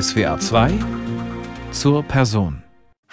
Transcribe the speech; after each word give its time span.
SWA 0.00 0.36
2 0.40 0.72
zur 1.70 2.02
Person. 2.02 2.63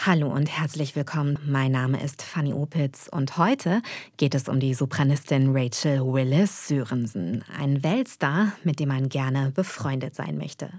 Hallo 0.03 0.29
und 0.33 0.49
herzlich 0.49 0.95
willkommen. 0.95 1.37
Mein 1.45 1.73
Name 1.73 2.01
ist 2.01 2.23
Fanny 2.23 2.53
Opitz 2.53 3.07
und 3.11 3.37
heute 3.37 3.83
geht 4.17 4.33
es 4.33 4.49
um 4.49 4.59
die 4.59 4.73
Sopranistin 4.73 5.55
Rachel 5.55 5.99
Willis 5.99 6.67
Sörensen, 6.67 7.45
ein 7.55 7.83
Weltstar, 7.83 8.53
mit 8.63 8.79
dem 8.79 8.89
man 8.89 9.09
gerne 9.09 9.51
befreundet 9.51 10.15
sein 10.15 10.39
möchte. 10.39 10.71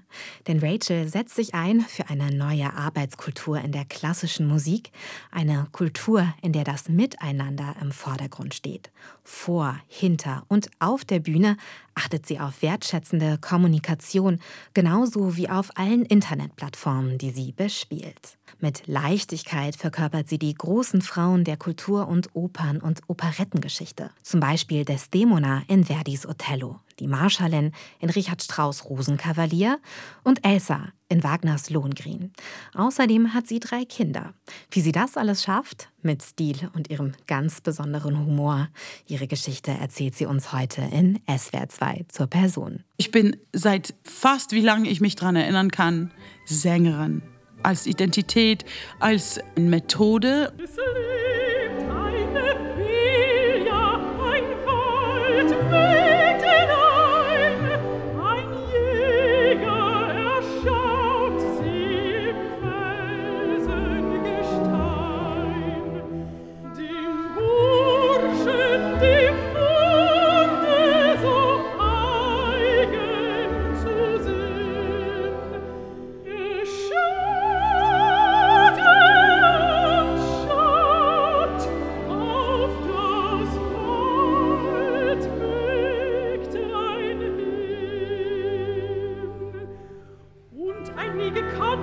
Denn 0.49 0.59
Rachel 0.59 1.07
setzt 1.07 1.37
sich 1.37 1.55
ein 1.55 1.83
für 1.83 2.09
eine 2.09 2.35
neue 2.35 2.75
Arbeitskultur 2.75 3.61
in 3.61 3.71
der 3.71 3.85
klassischen 3.85 4.49
Musik, 4.49 4.91
eine 5.31 5.69
Kultur, 5.71 6.27
in 6.43 6.53
der 6.53 6.65
das 6.65 6.89
Miteinander 6.89 7.77
im 7.81 7.93
Vordergrund 7.93 8.55
steht. 8.55 8.91
Vor, 9.23 9.79
hinter 9.87 10.45
und 10.49 10.69
auf 10.81 11.05
der 11.05 11.21
Bühne 11.21 11.59
achtet 11.95 12.27
sie 12.27 12.41
auf 12.41 12.61
wertschätzende 12.61 13.39
Kommunikation, 13.39 14.41
genauso 14.75 15.37
wie 15.37 15.49
auf 15.49 15.71
allen 15.77 16.05
Internetplattformen, 16.05 17.19
die 17.19 17.31
sie 17.31 17.53
bespielt. 17.53 18.37
Mit 18.61 18.87
Leichtigkeit 19.13 19.77
verkörpert 19.77 20.31
sie 20.31 20.39
die 20.39 20.55
großen 20.55 21.03
Frauen 21.03 21.45
der 21.45 21.59
Kultur- 21.59 22.09
und 22.09 22.35
Opern- 22.35 22.81
und 22.81 23.03
Operettengeschichte. 23.09 24.09
Zum 24.23 24.41
Beispiel 24.41 24.87
Desdemona 24.87 25.65
in 25.69 25.85
Verdis 25.85 26.25
Othello, 26.25 26.81
die 26.99 27.09
Marschallin 27.09 27.73
in 28.01 28.09
Richard 28.09 28.43
Strauss 28.43 28.87
Rosenkavalier 28.87 29.81
und 30.25 30.47
Elsa 30.47 30.95
in 31.11 31.23
Wagners 31.23 31.69
Lohengrin. 31.69 32.33
Außerdem 32.73 33.35
hat 33.35 33.49
sie 33.49 33.61
drei 33.61 33.85
Kinder. 33.85 34.33
Wie 34.71 34.81
sie 34.81 34.93
das 34.93 35.19
alles 35.19 35.43
schafft? 35.43 35.91
Mit 36.01 36.23
Stil 36.23 36.71
und 36.73 36.89
ihrem 36.89 37.13
ganz 37.27 37.61
besonderen 37.61 38.19
Humor. 38.19 38.71
Ihre 39.07 39.27
Geschichte 39.27 39.73
erzählt 39.73 40.15
sie 40.15 40.25
uns 40.25 40.55
heute 40.55 40.81
in 40.91 41.21
SWR 41.29 41.69
2 41.69 42.07
zur 42.09 42.29
Person. 42.29 42.83
Ich 42.97 43.11
bin 43.11 43.37
seit 43.53 43.93
fast 44.05 44.53
wie 44.53 44.63
lange 44.63 44.89
ich 44.89 45.03
mich 45.03 45.17
daran 45.17 45.37
erinnern 45.37 45.71
kann, 45.71 46.13
Sängerin. 46.47 47.21
Als 47.63 47.87
Identität, 47.87 48.65
als 48.99 49.41
Methode. 49.57 50.53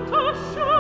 Santa 0.08 0.79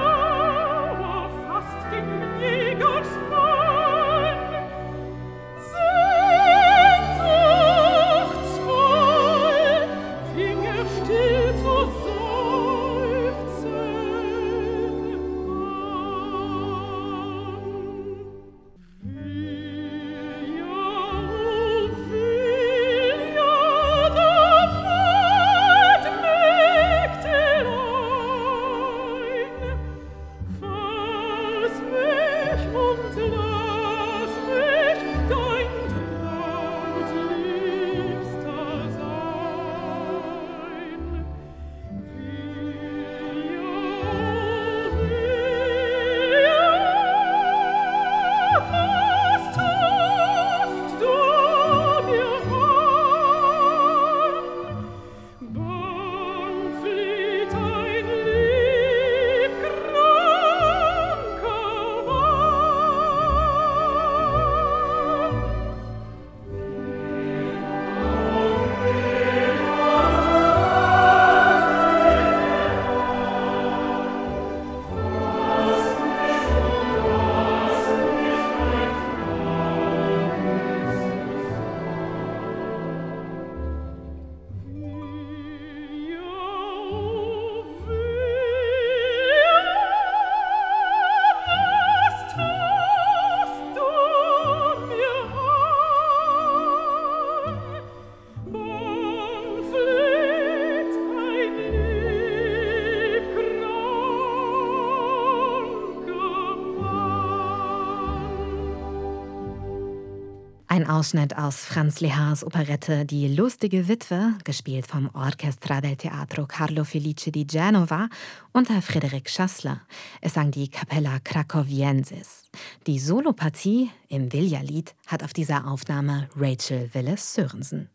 Ausschnitt 110.89 111.37
aus 111.37 111.57
Franz 111.57 111.99
Lehars 111.99 112.43
Operette 112.43 113.05
Die 113.05 113.27
lustige 113.27 113.87
Witwe, 113.87 114.33
gespielt 114.43 114.87
vom 114.87 115.07
Orchestra 115.13 115.81
del 115.81 115.95
Teatro 115.95 116.47
Carlo 116.47 116.83
Felice 116.83 117.31
di 117.31 117.45
Genova 117.45 118.09
unter 118.53 118.81
Frederik 118.81 119.29
Schassler. 119.29 119.81
Es 120.19 120.33
sang 120.33 120.49
die 120.49 120.67
Capella 120.67 121.19
Krakowiensis. 121.19 122.41
Die 122.87 122.97
Solopartie 122.97 123.91
im 124.07 124.33
Vilja-Lied 124.33 124.95
hat 125.05 125.23
auf 125.23 125.31
dieser 125.31 125.67
Aufnahme 125.67 126.27
Rachel 126.35 126.89
Willis 126.93 127.35
Sörensen. 127.35 127.89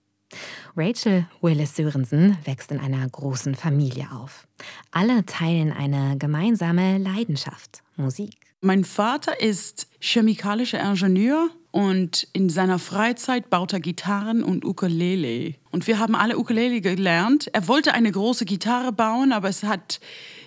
Rachel 0.77 1.27
Willis 1.41 1.75
Sörensen 1.75 2.39
wächst 2.45 2.71
in 2.71 2.79
einer 2.79 3.09
großen 3.09 3.57
Familie 3.57 4.07
auf. 4.13 4.47
Alle 4.93 5.27
teilen 5.27 5.73
eine 5.73 6.17
gemeinsame 6.17 6.99
Leidenschaft, 6.99 7.83
Musik. 7.97 8.37
Mein 8.61 8.85
Vater 8.85 9.41
ist 9.41 9.89
chemikalischer 10.01 10.81
Ingenieur 10.81 11.51
und 11.75 12.29
in 12.33 12.51
seiner 12.51 12.79
Freizeit 12.79 13.51
baut 13.51 13.73
er 13.73 13.81
Gitarren 13.81 14.45
und 14.45 14.65
Ukulele. 14.65 15.57
Und 15.73 15.89
wir 15.89 15.99
haben 15.99 16.15
alle 16.15 16.39
Ukulele 16.39 16.81
gelernt. 16.81 17.51
Er 17.53 17.67
wollte 17.67 17.95
eine 17.95 18.13
große 18.13 18.45
Gitarre 18.45 18.93
bauen, 18.93 19.33
aber 19.33 19.49
es 19.49 19.65
hat 19.65 19.99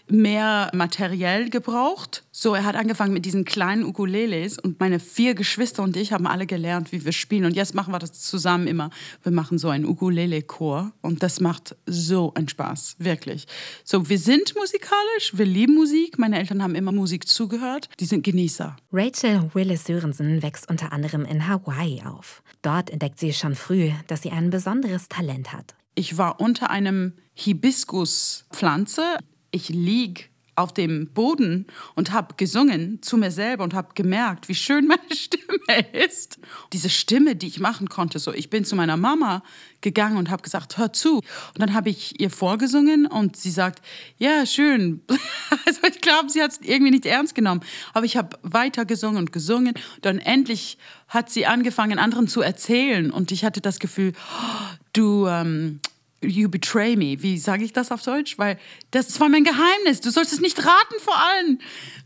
mehr 0.09 0.71
materiell 0.73 1.49
gebraucht. 1.49 2.23
So, 2.31 2.53
er 2.55 2.65
hat 2.65 2.75
angefangen 2.75 3.13
mit 3.13 3.25
diesen 3.25 3.45
kleinen 3.45 3.83
Ukuleles 3.83 4.59
und 4.59 4.79
meine 4.79 4.99
vier 4.99 5.33
Geschwister 5.35 5.83
und 5.83 5.97
ich 5.97 6.13
haben 6.13 6.27
alle 6.27 6.45
gelernt, 6.45 6.91
wie 6.91 7.03
wir 7.03 7.11
spielen. 7.11 7.45
Und 7.45 7.55
jetzt 7.55 7.73
machen 7.73 7.93
wir 7.93 7.99
das 7.99 8.13
zusammen 8.13 8.67
immer. 8.67 8.89
Wir 9.23 9.31
machen 9.31 9.57
so 9.57 9.69
einen 9.69 9.85
Ukulele-Chor 9.85 10.91
und 11.01 11.23
das 11.23 11.39
macht 11.39 11.75
so 11.85 12.33
einen 12.35 12.47
Spaß, 12.47 12.95
wirklich. 12.99 13.47
So, 13.83 14.09
wir 14.09 14.19
sind 14.19 14.55
musikalisch, 14.55 15.33
wir 15.33 15.45
lieben 15.45 15.75
Musik. 15.75 16.19
Meine 16.19 16.39
Eltern 16.39 16.61
haben 16.61 16.75
immer 16.75 16.91
Musik 16.91 17.27
zugehört. 17.27 17.89
Die 17.99 18.05
sind 18.05 18.23
Genießer. 18.23 18.75
Rachel 18.91 19.49
Willis 19.53 19.85
Sörensen 19.85 20.41
wächst 20.41 20.69
unter 20.69 20.91
anderem 20.91 21.25
in 21.25 21.47
Hawaii 21.47 22.03
auf. 22.03 22.43
Dort 22.61 22.89
entdeckt 22.89 23.19
sie 23.19 23.33
schon 23.33 23.55
früh, 23.55 23.91
dass 24.07 24.21
sie 24.21 24.31
ein 24.31 24.49
besonderes 24.49 25.09
Talent 25.09 25.53
hat. 25.53 25.75
Ich 25.95 26.17
war 26.17 26.39
unter 26.39 26.69
einem 26.69 27.13
Hibiskuspflanze 27.33 29.17
ich 29.51 29.69
lieg 29.69 30.29
auf 30.57 30.73
dem 30.73 31.07
Boden 31.07 31.67
und 31.93 32.11
habe 32.11 32.33
gesungen 32.35 32.99
zu 33.03 33.15
mir 33.15 33.29
selber 33.29 33.63
und 33.63 33.75
habe 33.75 33.89
gemerkt, 33.93 34.49
wie 34.49 34.55
schön 34.55 34.87
meine 34.87 35.01
Stimme 35.15 35.85
ist. 35.93 36.39
Diese 36.73 36.89
Stimme, 36.89 37.35
die 37.35 37.47
ich 37.47 37.59
machen 37.59 37.89
konnte, 37.89 38.17
so 38.17 38.33
ich 38.33 38.49
bin 38.49 38.65
zu 38.65 38.75
meiner 38.75 38.97
Mama 38.97 39.43
gegangen 39.81 40.17
und 40.17 40.31
habe 40.31 40.41
gesagt, 40.41 40.79
hör 40.79 40.91
zu. 40.91 41.17
Und 41.17 41.59
dann 41.59 41.75
habe 41.75 41.89
ich 41.89 42.19
ihr 42.19 42.31
vorgesungen 42.31 43.05
und 43.05 43.37
sie 43.37 43.51
sagt, 43.51 43.85
ja, 44.17 44.45
schön. 44.45 45.01
Also 45.65 45.81
ich 45.87 46.01
glaube, 46.01 46.29
sie 46.29 46.41
hat 46.41 46.51
es 46.51 46.59
irgendwie 46.61 46.91
nicht 46.91 47.05
ernst 47.05 47.35
genommen. 47.35 47.61
Aber 47.93 48.05
ich 48.05 48.17
habe 48.17 48.37
weiter 48.41 48.85
gesungen 48.85 49.17
und 49.17 49.31
gesungen. 49.31 49.73
Dann 50.01 50.19
endlich 50.19 50.77
hat 51.07 51.29
sie 51.29 51.45
angefangen, 51.45 51.99
anderen 51.99 52.27
zu 52.27 52.41
erzählen. 52.41 53.11
Und 53.11 53.31
ich 53.31 53.45
hatte 53.45 53.61
das 53.61 53.79
Gefühl, 53.79 54.13
oh, 54.15 54.75
du... 54.93 55.27
Ähm, 55.27 55.79
You 56.21 56.49
betray 56.49 56.95
me. 56.95 57.21
Wie 57.21 57.37
sage 57.37 57.63
ich 57.63 57.73
das 57.73 57.91
auf 57.91 58.01
Deutsch? 58.01 58.37
Weil 58.37 58.57
das 58.91 59.19
war 59.19 59.29
mein 59.29 59.43
Geheimnis. 59.43 60.01
Du 60.01 60.09
sollst 60.09 60.33
es 60.33 60.39
nicht 60.39 60.57
raten 60.57 60.95
vor 60.99 61.15
allen. 61.17 61.59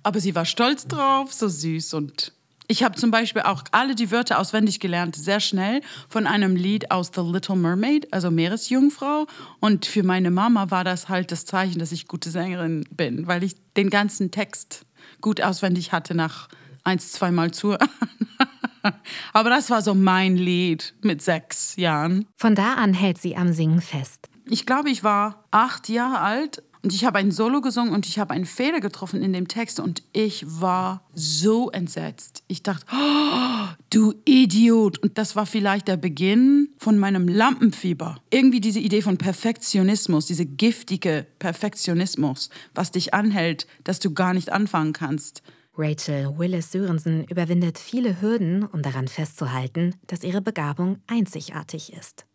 Aber 0.03 0.19
sie 0.19 0.35
war 0.35 0.45
stolz 0.45 0.87
drauf, 0.87 1.33
so 1.33 1.47
süß. 1.47 1.93
Und 1.93 2.33
ich 2.67 2.83
habe 2.83 2.95
zum 2.95 3.11
Beispiel 3.11 3.41
auch 3.43 3.63
alle 3.71 3.95
die 3.95 4.11
Wörter 4.11 4.39
auswendig 4.39 4.79
gelernt, 4.79 5.15
sehr 5.15 5.39
schnell, 5.39 5.81
von 6.09 6.27
einem 6.27 6.55
Lied 6.55 6.91
aus 6.91 7.11
The 7.13 7.21
Little 7.21 7.55
Mermaid, 7.55 8.13
also 8.13 8.31
Meeresjungfrau. 8.31 9.27
Und 9.59 9.85
für 9.85 10.03
meine 10.03 10.31
Mama 10.31 10.71
war 10.71 10.83
das 10.83 11.09
halt 11.09 11.31
das 11.31 11.45
Zeichen, 11.45 11.79
dass 11.79 11.91
ich 11.91 12.07
gute 12.07 12.31
Sängerin 12.31 12.85
bin, 12.91 13.27
weil 13.27 13.43
ich 13.43 13.55
den 13.75 13.89
ganzen 13.89 14.31
Text 14.31 14.85
gut 15.21 15.41
auswendig 15.41 15.91
hatte 15.91 16.15
nach 16.15 16.49
eins, 16.83 17.11
zweimal 17.11 17.51
zu. 17.51 17.77
Aber 19.33 19.49
das 19.49 19.69
war 19.69 19.81
so 19.81 19.93
mein 19.93 20.35
Lied 20.35 20.93
mit 21.01 21.21
sechs 21.21 21.75
Jahren. 21.75 22.25
Von 22.35 22.55
da 22.55 22.75
an 22.75 22.93
hält 22.93 23.19
sie 23.19 23.35
am 23.35 23.53
Singen 23.53 23.81
fest. 23.81 24.29
Ich 24.45 24.65
glaube, 24.65 24.89
ich 24.89 25.03
war 25.03 25.45
acht 25.51 25.89
Jahre 25.89 26.19
alt 26.19 26.63
und 26.83 26.93
ich 26.93 27.05
habe 27.05 27.19
ein 27.19 27.31
Solo 27.31 27.61
gesungen 27.61 27.93
und 27.93 28.07
ich 28.07 28.17
habe 28.17 28.33
einen 28.33 28.45
Fehler 28.45 28.79
getroffen 28.79 29.21
in 29.21 29.33
dem 29.33 29.47
Text 29.47 29.79
und 29.79 30.01
ich 30.13 30.43
war 30.47 31.03
so 31.13 31.69
entsetzt. 31.69 32.43
Ich 32.47 32.63
dachte, 32.63 32.85
oh, 32.91 33.67
du 33.91 34.15
Idiot. 34.25 34.97
Und 34.97 35.17
das 35.19 35.35
war 35.35 35.45
vielleicht 35.45 35.87
der 35.87 35.97
Beginn 35.97 36.69
von 36.77 36.97
meinem 36.97 37.27
Lampenfieber. 37.27 38.17
Irgendwie 38.31 38.61
diese 38.61 38.79
Idee 38.79 39.03
von 39.03 39.17
Perfektionismus, 39.17 40.25
diese 40.25 40.45
giftige 40.45 41.27
Perfektionismus, 41.37 42.49
was 42.73 42.91
dich 42.91 43.13
anhält, 43.13 43.67
dass 43.83 43.99
du 43.99 44.13
gar 44.13 44.33
nicht 44.33 44.51
anfangen 44.51 44.93
kannst. 44.93 45.43
Rachel 45.77 46.37
Willis 46.37 46.71
Sörensen 46.71 47.23
überwindet 47.25 47.77
viele 47.77 48.21
Hürden, 48.21 48.65
um 48.65 48.81
daran 48.81 49.07
festzuhalten, 49.07 49.95
dass 50.07 50.23
ihre 50.23 50.41
Begabung 50.41 50.97
einzigartig 51.07 51.93
ist. 51.93 52.25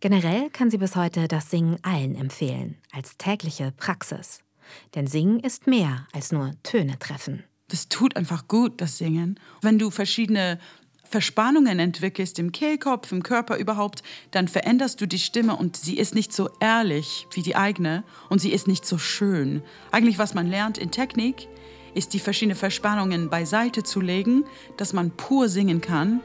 Generell 0.00 0.48
kann 0.48 0.70
sie 0.70 0.78
bis 0.78 0.96
heute 0.96 1.28
das 1.28 1.50
Singen 1.50 1.76
allen 1.82 2.14
empfehlen, 2.16 2.78
als 2.90 3.18
tägliche 3.18 3.72
Praxis. 3.76 4.40
Denn 4.94 5.06
Singen 5.06 5.40
ist 5.40 5.66
mehr 5.66 6.06
als 6.12 6.32
nur 6.32 6.52
Töne 6.62 6.98
treffen. 6.98 7.44
Das 7.68 7.88
tut 7.88 8.16
einfach 8.16 8.48
gut, 8.48 8.80
das 8.80 8.96
Singen. 8.96 9.38
Wenn 9.60 9.78
du 9.78 9.90
verschiedene 9.90 10.58
Verspannungen 11.04 11.80
entwickelst 11.80 12.38
im 12.38 12.52
Kehlkopf, 12.52 13.10
im 13.10 13.24
Körper 13.24 13.56
überhaupt, 13.56 14.02
dann 14.30 14.48
veränderst 14.48 15.00
du 15.00 15.06
die 15.06 15.18
Stimme 15.18 15.56
und 15.56 15.76
sie 15.76 15.98
ist 15.98 16.14
nicht 16.14 16.32
so 16.32 16.48
ehrlich 16.60 17.26
wie 17.32 17.42
die 17.42 17.56
eigene 17.56 18.04
und 18.28 18.40
sie 18.40 18.52
ist 18.52 18.68
nicht 18.68 18.86
so 18.86 18.96
schön. 18.96 19.62
Eigentlich, 19.90 20.18
was 20.18 20.34
man 20.34 20.46
lernt 20.46 20.78
in 20.78 20.92
Technik, 20.92 21.48
ist 21.94 22.14
die 22.14 22.18
verschiedenen 22.18 22.56
Verspannungen 22.56 23.30
beiseite 23.30 23.82
zu 23.82 24.00
legen, 24.00 24.44
dass 24.76 24.92
man 24.92 25.10
pur 25.10 25.48
singen 25.48 25.80
kann 25.80 26.20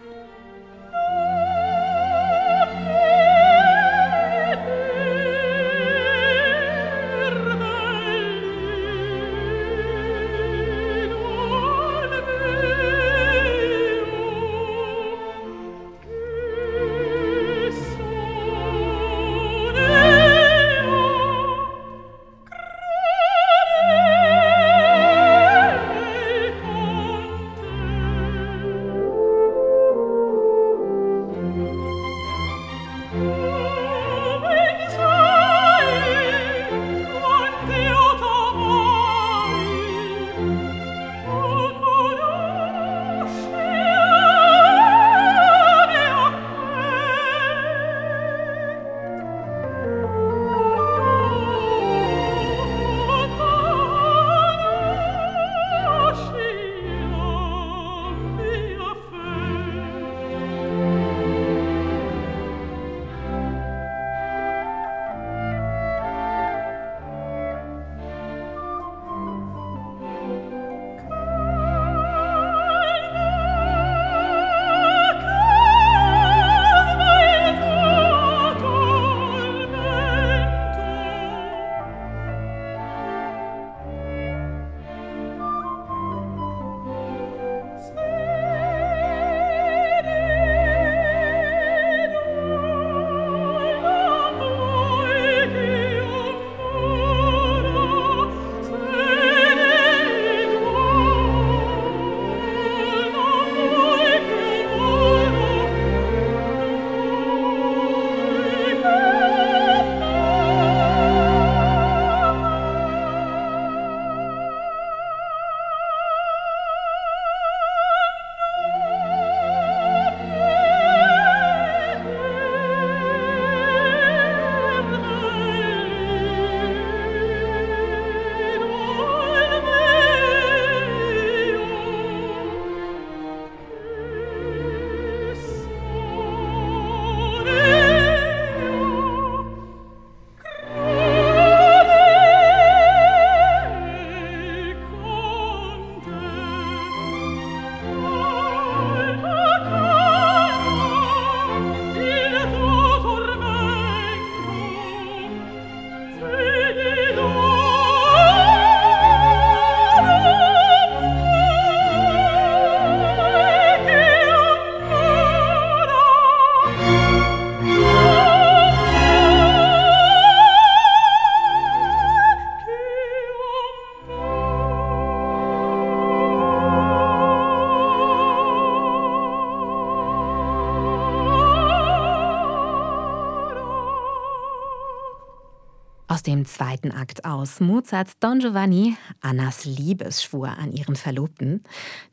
zweiten 186.45 186.91
Akt 186.91 187.25
aus 187.25 187.59
Mozarts 187.59 188.17
Don 188.19 188.39
Giovanni, 188.39 188.95
Annas 189.21 189.65
Liebesschwur 189.65 190.49
an 190.49 190.71
ihren 190.71 190.95
Verlobten. 190.95 191.63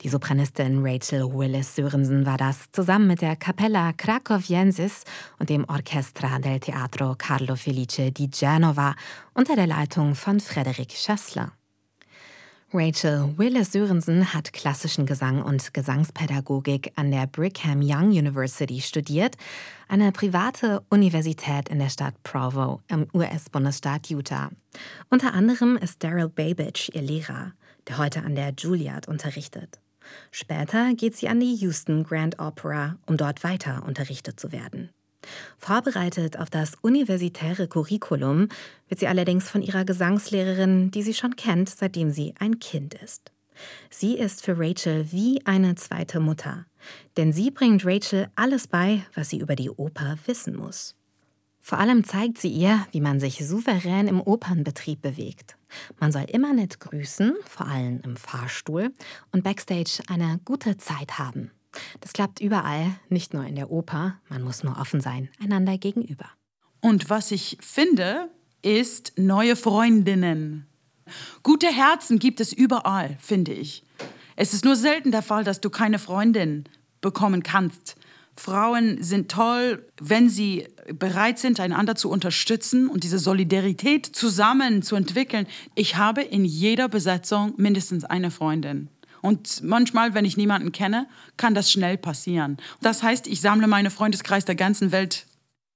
Die 0.00 0.08
Sopranistin 0.08 0.80
Rachel 0.84 1.32
Willis 1.32 1.74
Sörensen 1.74 2.26
war 2.26 2.38
das 2.38 2.70
zusammen 2.72 3.06
mit 3.06 3.22
der 3.22 3.36
Capella 3.36 3.92
Krakowiensis 3.92 5.04
und 5.38 5.50
dem 5.50 5.64
Orchestra 5.68 6.38
del 6.38 6.60
Teatro 6.60 7.14
Carlo 7.16 7.56
Felice 7.56 8.10
di 8.10 8.28
Genova 8.28 8.94
unter 9.34 9.56
der 9.56 9.66
Leitung 9.66 10.14
von 10.14 10.40
Frederic 10.40 10.92
Schassler. 10.92 11.52
Rachel 12.74 13.34
Willis 13.36 13.72
Sörensen 13.72 14.32
hat 14.32 14.54
klassischen 14.54 15.04
Gesang 15.04 15.42
und 15.42 15.74
Gesangspädagogik 15.74 16.92
an 16.96 17.10
der 17.10 17.26
Brigham 17.26 17.80
Young 17.82 18.08
University 18.12 18.80
studiert, 18.80 19.36
eine 19.88 20.10
private 20.10 20.82
Universität 20.88 21.68
in 21.68 21.78
der 21.78 21.90
Stadt 21.90 22.14
Provo 22.22 22.80
im 22.88 23.06
US-Bundesstaat 23.12 24.08
Utah. 24.08 24.50
Unter 25.10 25.34
anderem 25.34 25.76
ist 25.76 26.02
Daryl 26.02 26.30
Babich 26.30 26.90
ihr 26.94 27.02
Lehrer, 27.02 27.52
der 27.88 27.98
heute 27.98 28.22
an 28.22 28.36
der 28.36 28.54
Juilliard 28.56 29.06
unterrichtet. 29.06 29.78
Später 30.30 30.94
geht 30.94 31.14
sie 31.14 31.28
an 31.28 31.40
die 31.40 31.54
Houston 31.56 32.04
Grand 32.04 32.38
Opera, 32.38 32.96
um 33.04 33.18
dort 33.18 33.44
weiter 33.44 33.82
unterrichtet 33.86 34.40
zu 34.40 34.50
werden. 34.50 34.88
Vorbereitet 35.58 36.38
auf 36.38 36.50
das 36.50 36.72
universitäre 36.82 37.68
Curriculum 37.68 38.48
wird 38.88 39.00
sie 39.00 39.06
allerdings 39.06 39.48
von 39.48 39.62
ihrer 39.62 39.84
Gesangslehrerin, 39.84 40.90
die 40.90 41.02
sie 41.02 41.14
schon 41.14 41.36
kennt, 41.36 41.68
seitdem 41.68 42.10
sie 42.10 42.34
ein 42.38 42.58
Kind 42.58 42.94
ist. 42.94 43.32
Sie 43.90 44.16
ist 44.16 44.44
für 44.44 44.58
Rachel 44.58 45.12
wie 45.12 45.44
eine 45.46 45.74
zweite 45.74 46.20
Mutter, 46.20 46.66
denn 47.16 47.32
sie 47.32 47.50
bringt 47.50 47.84
Rachel 47.84 48.28
alles 48.34 48.66
bei, 48.66 49.04
was 49.14 49.28
sie 49.28 49.38
über 49.38 49.56
die 49.56 49.70
Oper 49.70 50.16
wissen 50.26 50.56
muss. 50.56 50.94
Vor 51.60 51.78
allem 51.78 52.02
zeigt 52.02 52.38
sie 52.38 52.48
ihr, 52.48 52.84
wie 52.90 53.00
man 53.00 53.20
sich 53.20 53.46
souverän 53.46 54.08
im 54.08 54.20
Opernbetrieb 54.20 55.00
bewegt. 55.00 55.56
Man 56.00 56.10
soll 56.10 56.24
immer 56.24 56.52
nett 56.52 56.80
grüßen, 56.80 57.36
vor 57.44 57.66
allem 57.66 58.00
im 58.02 58.16
Fahrstuhl, 58.16 58.92
und 59.30 59.44
backstage 59.44 60.00
eine 60.08 60.40
gute 60.44 60.76
Zeit 60.76 61.20
haben. 61.20 61.52
Das 62.00 62.12
klappt 62.12 62.40
überall, 62.40 62.94
nicht 63.08 63.34
nur 63.34 63.44
in 63.44 63.56
der 63.56 63.70
Oper. 63.70 64.18
Man 64.28 64.42
muss 64.42 64.62
nur 64.62 64.78
offen 64.78 65.00
sein, 65.00 65.28
einander 65.42 65.78
gegenüber. 65.78 66.26
Und 66.80 67.10
was 67.10 67.30
ich 67.30 67.58
finde, 67.60 68.28
ist 68.62 69.12
neue 69.16 69.56
Freundinnen. 69.56 70.66
Gute 71.42 71.66
Herzen 71.68 72.18
gibt 72.18 72.40
es 72.40 72.52
überall, 72.52 73.16
finde 73.20 73.52
ich. 73.52 73.84
Es 74.36 74.54
ist 74.54 74.64
nur 74.64 74.76
selten 74.76 75.10
der 75.10 75.22
Fall, 75.22 75.44
dass 75.44 75.60
du 75.60 75.70
keine 75.70 75.98
Freundin 75.98 76.64
bekommen 77.00 77.42
kannst. 77.42 77.96
Frauen 78.36 79.02
sind 79.02 79.30
toll, 79.30 79.86
wenn 80.00 80.30
sie 80.30 80.66
bereit 80.94 81.38
sind, 81.38 81.60
einander 81.60 81.94
zu 81.96 82.08
unterstützen 82.08 82.88
und 82.88 83.04
diese 83.04 83.18
Solidarität 83.18 84.06
zusammen 84.06 84.82
zu 84.82 84.96
entwickeln. 84.96 85.46
Ich 85.74 85.96
habe 85.96 86.22
in 86.22 86.44
jeder 86.44 86.88
Besetzung 86.88 87.52
mindestens 87.56 88.04
eine 88.04 88.30
Freundin. 88.30 88.88
Und 89.22 89.62
manchmal, 89.62 90.12
wenn 90.12 90.26
ich 90.26 90.36
niemanden 90.36 90.72
kenne, 90.72 91.06
kann 91.38 91.54
das 91.54 91.72
schnell 91.72 91.96
passieren. 91.96 92.58
Das 92.82 93.02
heißt, 93.02 93.26
ich 93.26 93.40
sammle 93.40 93.68
meine 93.68 93.90
Freundeskreis 93.90 94.44
der 94.44 94.56
ganzen 94.56 94.92
Welt. 94.92 95.26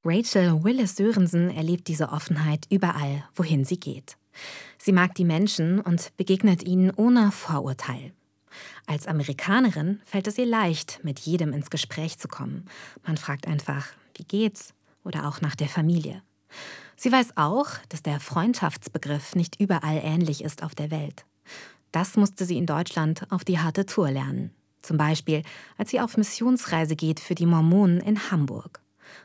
Rachel 0.05 0.63
Willis 0.63 0.97
Sörensen 0.97 1.51
erlebt 1.51 1.89
diese 1.89 2.11
Offenheit 2.11 2.67
überall, 2.71 3.25
wohin 3.35 3.65
sie 3.65 3.81
geht. 3.81 4.17
Sie 4.79 4.93
mag 4.93 5.15
die 5.15 5.25
Menschen 5.25 5.81
und 5.81 6.13
begegnet 6.17 6.63
ihnen 6.65 6.91
ohne 6.95 7.33
Vorurteil. 7.33 8.13
Als 8.87 9.07
Amerikanerin 9.07 10.01
fällt 10.05 10.27
es 10.27 10.39
ihr 10.39 10.47
leicht, 10.47 11.01
mit 11.03 11.19
jedem 11.21 11.53
ins 11.53 11.71
Gespräch 11.71 12.19
zu 12.19 12.29
kommen. 12.29 12.67
Man 13.05 13.17
fragt 13.17 13.47
einfach, 13.47 13.89
wie 14.17 14.25
geht's? 14.25 14.75
Oder 15.05 15.29
auch 15.29 15.41
nach 15.41 15.55
der 15.55 15.69
Familie. 15.69 16.23
Sie 16.97 17.13
weiß 17.13 17.37
auch, 17.37 17.69
dass 17.89 18.03
der 18.03 18.21
Freundschaftsbegriff 18.21 19.35
nicht 19.35 19.61
überall 19.61 20.01
ähnlich 20.03 20.43
ist 20.43 20.63
auf 20.63 20.75
der 20.75 20.91
Welt. 20.91 21.25
Das 21.93 22.17
musste 22.17 22.45
sie 22.45 22.59
in 22.59 22.67
Deutschland 22.67 23.27
auf 23.31 23.45
die 23.45 23.59
harte 23.59 23.87
Tour 23.87 24.11
lernen. 24.11 24.51
Zum 24.83 24.97
Beispiel, 24.97 25.43
als 25.79 25.91
sie 25.91 26.01
auf 26.01 26.17
Missionsreise 26.17 26.97
geht 26.97 27.21
für 27.21 27.35
die 27.35 27.47
Mormonen 27.47 28.01
in 28.01 28.31
Hamburg. 28.31 28.81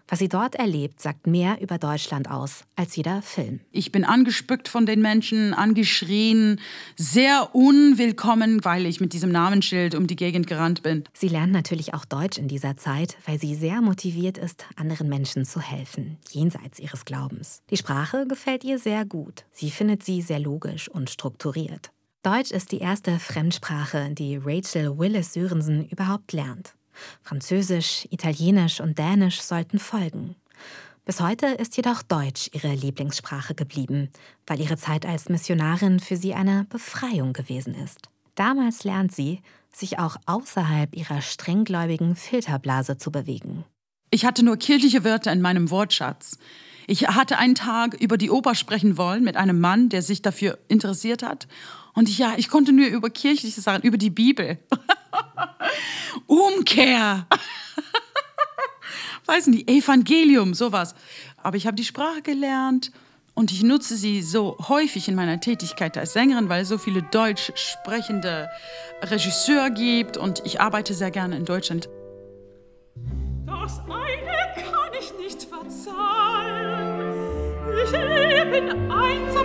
Was 0.08 0.20
sie 0.20 0.30
dort 0.30 0.56
erlebt, 0.56 1.00
sagt 1.00 1.27
mehr 1.27 1.62
über 1.62 1.77
Deutschland 1.77 2.30
aus 2.30 2.65
als 2.75 2.96
jeder 2.96 3.22
Film. 3.22 3.62
Ich 3.72 3.91
bin 3.91 4.03
angespückt 4.03 4.68
von 4.68 4.86
den 4.86 5.01
Menschen, 5.01 5.53
angeschrien, 5.53 6.60
sehr 6.98 7.56
unwillkommen, 7.56 8.63
weil 8.65 8.86
ich 8.86 9.00
mit 9.00 9.13
diesem 9.13 9.32
Namensschild 9.32 9.96
um 9.96 10.08
die 10.08 10.15
Gegend 10.15 10.48
gerannt 10.48 10.84
bin. 10.84 11.03
Sie 11.13 11.30
lernt 11.30 11.53
natürlich 11.53 11.94
auch 11.94 12.06
Deutsch 12.06 12.38
in 12.38 12.48
dieser 12.48 12.77
Zeit, 12.77 13.18
weil 13.25 13.39
sie 13.39 13.56
sehr 13.56 13.82
motiviert 13.82 14.38
ist, 14.38 14.65
anderen 14.75 15.08
Menschen 15.08 15.46
zu 15.46 15.62
helfen, 15.62 16.18
jenseits 16.30 16.80
ihres 16.80 17.06
Glaubens. 17.06 17.62
Die 17.70 17.77
Sprache 17.77 18.25
gefällt 18.27 18.63
ihr 18.63 18.80
sehr 18.80 19.06
gut. 19.06 19.46
Sie 19.51 19.72
findet 19.72 20.03
sie 20.03 20.22
sehr 20.22 20.39
logisch 20.39 20.89
und 20.89 21.10
strukturiert. 21.10 21.91
Deutsch 22.23 22.51
ist 22.51 22.71
die 22.71 22.77
erste 22.77 23.17
Fremdsprache, 23.17 24.11
die 24.11 24.37
Rachel 24.37 24.95
Willis 24.99 25.33
Sörensen 25.33 25.87
überhaupt 25.89 26.33
lernt. 26.33 26.75
Französisch, 27.23 28.07
Italienisch 28.11 28.79
und 28.79 28.99
Dänisch 28.99 29.41
sollten 29.41 29.79
folgen. 29.79 30.35
Bis 31.03 31.19
heute 31.19 31.47
ist 31.47 31.77
jedoch 31.77 32.03
Deutsch 32.03 32.47
ihre 32.53 32.75
Lieblingssprache 32.75 33.55
geblieben, 33.55 34.09
weil 34.45 34.59
ihre 34.59 34.77
Zeit 34.77 35.03
als 35.07 35.29
Missionarin 35.29 35.99
für 35.99 36.15
sie 36.15 36.35
eine 36.35 36.67
Befreiung 36.69 37.33
gewesen 37.33 37.73
ist. 37.73 38.09
Damals 38.35 38.83
lernt 38.83 39.11
sie, 39.11 39.41
sich 39.73 39.97
auch 39.97 40.17
außerhalb 40.27 40.95
ihrer 40.95 41.23
strenggläubigen 41.23 42.15
Filterblase 42.15 42.97
zu 42.97 43.11
bewegen. 43.11 43.65
Ich 44.11 44.25
hatte 44.25 44.43
nur 44.43 44.57
kirchliche 44.57 45.03
Wörter 45.03 45.31
in 45.31 45.41
meinem 45.41 45.71
Wortschatz. 45.71 46.37
Ich 46.85 47.07
hatte 47.07 47.39
einen 47.39 47.55
Tag 47.55 47.95
über 47.95 48.17
die 48.17 48.29
Oper 48.29 48.53
sprechen 48.53 48.97
wollen 48.97 49.23
mit 49.23 49.37
einem 49.37 49.59
Mann, 49.59 49.89
der 49.89 50.03
sich 50.03 50.21
dafür 50.21 50.59
interessiert 50.67 51.23
hat. 51.23 51.47
Und 51.93 52.17
ja, 52.17 52.33
ich 52.38 52.50
konnte 52.50 52.71
nur 52.71 52.88
über 52.88 53.10
kirchliche 53.10 53.62
Sachen, 53.62 53.83
über 53.83 53.98
die 53.98 54.10
Bibel. 54.10 54.57
Umkehr. 56.27 57.27
Weiß 59.25 59.48
nicht, 59.48 59.69
Evangelium, 59.69 60.53
sowas. 60.53 60.95
Aber 61.38 61.57
ich 61.57 61.67
habe 61.67 61.75
die 61.75 61.83
Sprache 61.83 62.21
gelernt 62.21 62.91
und 63.33 63.51
ich 63.51 63.63
nutze 63.63 63.95
sie 63.95 64.21
so 64.21 64.57
häufig 64.67 65.07
in 65.07 65.15
meiner 65.15 65.39
Tätigkeit 65.39 65.98
als 65.98 66.13
Sängerin, 66.13 66.50
weil 66.50 66.63
es 66.63 66.69
so 66.69 66.77
viele 66.77 67.01
deutsch 67.03 67.51
sprechende 67.55 68.50
Regisseure 69.01 69.71
gibt 69.71 70.17
und 70.17 70.41
ich 70.45 70.62
arbeite 70.62 70.93
sehr 70.93 71.12
gerne 71.12 71.38
in 71.38 71.45
Deutschland. 71.45 71.89
Das 73.45 73.79
eine 73.79 74.38
kann 74.55 74.91
ich 75.00 75.13
nicht 75.17 75.43
verzeihen. 75.43 77.01
Ich 77.83 77.91
lebe 77.91 78.57
in 78.57 78.91
Einsamkeit 78.91 79.40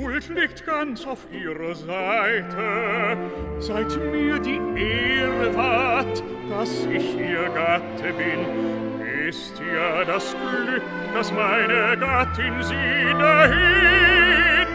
Schuld 0.00 0.30
liegt 0.30 0.64
ganz 0.64 1.06
auf 1.06 1.26
ihrer 1.30 1.74
Seite. 1.74 3.18
Seid 3.58 3.94
mir 4.10 4.38
die 4.38 4.58
Ehre 4.74 5.54
wahrt, 5.54 6.22
dass 6.48 6.86
ich 6.86 7.18
ihr 7.18 7.50
Gatte 7.50 8.14
bin. 8.14 9.28
Ist 9.28 9.60
ja 9.60 10.04
das 10.04 10.34
Glück, 10.64 10.82
dass 11.12 11.30
meine 11.32 11.98
Gattin 11.98 12.62
sie 12.62 13.12
dahin. 13.18 14.68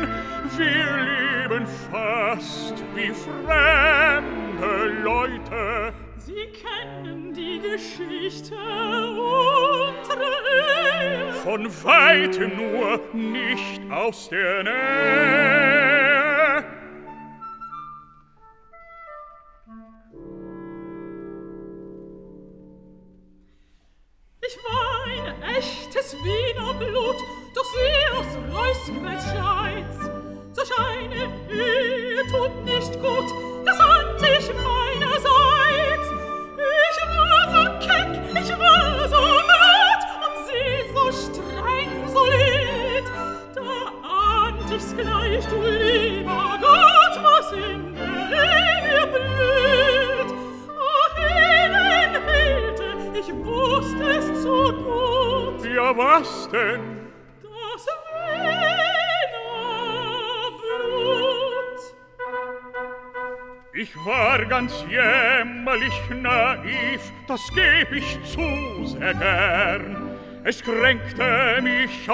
Wir 0.57 1.49
leben 1.49 1.65
fast 1.91 2.83
wie 2.93 3.11
fremde 3.11 5.01
Leute. 5.01 6.04
Sie 6.25 6.33
kennen 6.33 7.33
die 7.35 7.59
Geschichte 7.59 8.55
unserer 8.55 10.25
Ehe. 10.99 11.33
Von 11.43 11.67
weitem 11.83 12.51
nur, 12.57 12.99
nicht 13.13 13.79
aus 13.91 14.29
der 14.29 14.63
Nähe. 14.63 15.84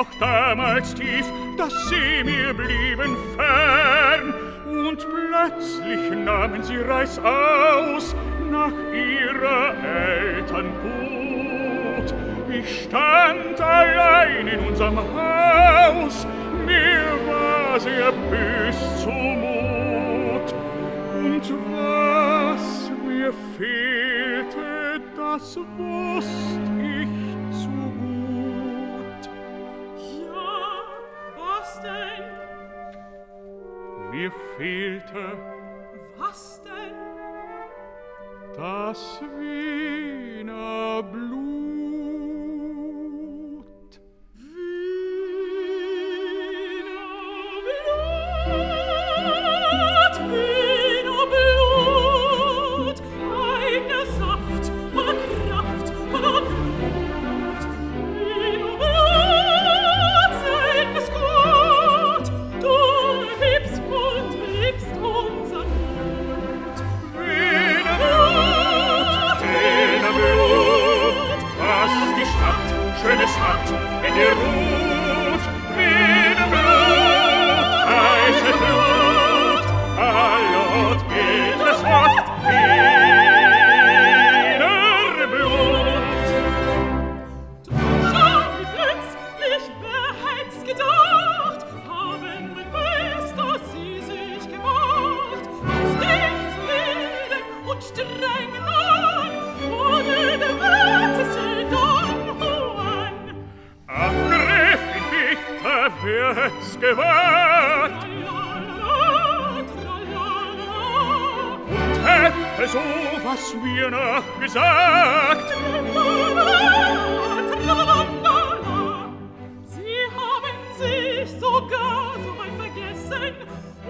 Auch 0.02 0.20
damals 0.20 0.94
tief, 0.94 1.26
dass 1.58 1.74
sie 1.90 2.24
mir 2.24 2.54
blieben 2.54 3.16
fern. 3.36 4.34
Und 4.68 4.98
plötzlich 4.98 6.26
nahmen 6.26 6.64
sie 6.64 6.78
Reis 6.78 7.20
aus 7.20 8.16
nach 8.50 8.74
ihrer 8.92 9.74
Eltern 9.84 10.72
gut. 10.82 12.14
Ich 12.52 12.84
stand 12.84 13.62
allein 13.62 14.48
in 14.48 14.60
unserem 14.68 14.98
Haus, 14.98 16.26
mir 16.66 17.06
war 17.28 17.80
sehr 17.80 18.12
bös 18.30 19.04
zumut. 19.04 20.54
Und 21.14 21.54
was 21.74 22.92
mir 23.08 23.34
fehlte, 23.58 25.02
das 25.16 25.58
wusst 25.78 26.60
ich 26.84 26.91
fehlte. 34.62 35.38
Was 36.18 36.62
denn? 36.64 36.94
Das 38.56 39.20
wir 39.40 39.71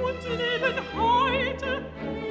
und 0.03 0.23
leben 0.29 0.75
heute 0.95 1.81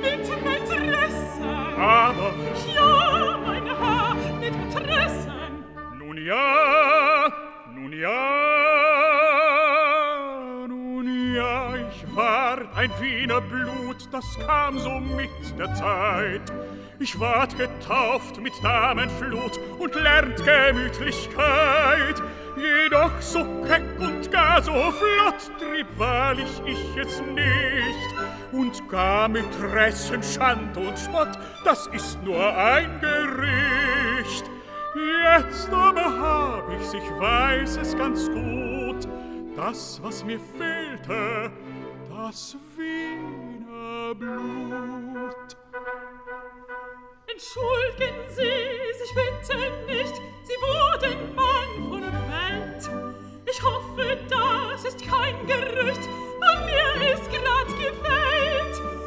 mit 0.00 0.24
Mätressen. 0.44 1.44
Aber 1.78 2.32
Ja, 2.74 3.38
mein 3.44 3.66
Herr, 3.66 4.14
mit 4.40 4.54
Mätressen. 4.56 5.32
nun 5.98 6.16
ja, 6.24 7.32
nun 7.74 7.92
ja, 7.92 8.26
nun 10.68 11.34
ja, 11.34 11.74
ich 11.76 12.06
war 12.16 12.58
ein 12.76 12.90
Wiener 13.00 13.40
Blut, 13.40 14.08
das 14.12 14.38
kam 14.46 14.78
so 14.78 15.00
mit 15.00 15.30
der 15.58 15.74
Zeit. 15.74 16.42
Ich 17.02 17.18
ward 17.18 17.56
getauft 17.56 18.38
mit 18.42 18.52
Damenflut 18.62 19.58
und 19.78 19.94
lernt 19.94 20.36
Gemütlichkeit. 20.44 22.22
Jedoch 22.58 23.18
so 23.20 23.42
keck 23.66 23.82
und 23.98 24.30
gar 24.30 24.60
so 24.60 24.72
flott 24.72 25.50
trieb 25.58 25.86
wahrlich 25.96 26.60
ich 26.66 26.96
es 26.98 27.22
nicht. 27.22 28.14
Und 28.52 28.86
gar 28.90 29.28
mit 29.28 29.46
Ressen, 29.72 30.22
Schand 30.22 30.76
und 30.76 30.98
Spott, 30.98 31.38
das 31.64 31.86
ist 31.86 32.22
nur 32.22 32.54
ein 32.54 33.00
Gerücht. 33.00 34.44
Jetzt 34.94 35.70
aber 35.72 36.04
hab 36.04 36.70
ich's, 36.78 36.92
ich 36.92 37.10
weiß 37.18 37.78
es 37.78 37.96
ganz 37.96 38.28
gut. 38.28 39.08
Das, 39.56 40.00
was 40.02 40.22
mir 40.22 40.38
fehlte, 40.38 41.50
das 42.10 42.58
Wiener 42.76 44.14
Blut. 44.14 45.56
Entschuldigen 47.40 48.28
Sie 48.28 49.02
sich 49.02 49.14
bitte 49.14 49.56
nicht, 49.86 50.14
Sie 50.44 50.56
wurden 50.60 51.34
Mann 51.34 51.88
von 51.88 52.02
Welt. 52.02 52.90
Ich 53.50 53.62
hoffe, 53.62 54.18
das 54.28 54.84
ist 54.84 55.00
kein 55.08 55.46
Gerücht, 55.46 56.02
von 56.04 56.66
mir 56.66 57.14
ist 57.14 57.30
grad 57.30 57.68
gefällt. 57.78 58.99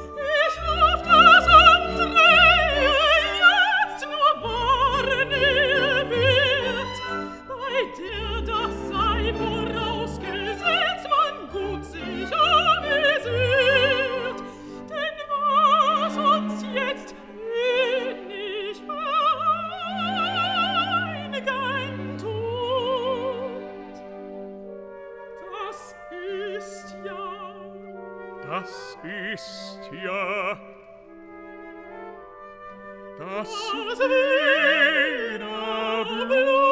Christia 29.33 30.59
das 33.17 33.49
Sena 33.97 35.47
blüht 36.03 36.62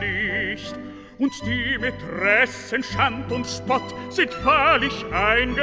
es. 0.00 0.74
Und 1.18 1.32
die 1.46 1.78
Mätressen 1.78 2.82
Schand 2.82 3.30
und 3.30 3.46
Spott 3.46 3.94
sind 4.10 4.30
wahrlich 4.44 5.04
ein 5.12 5.54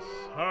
Was 0.00 0.08
hab 0.34 0.49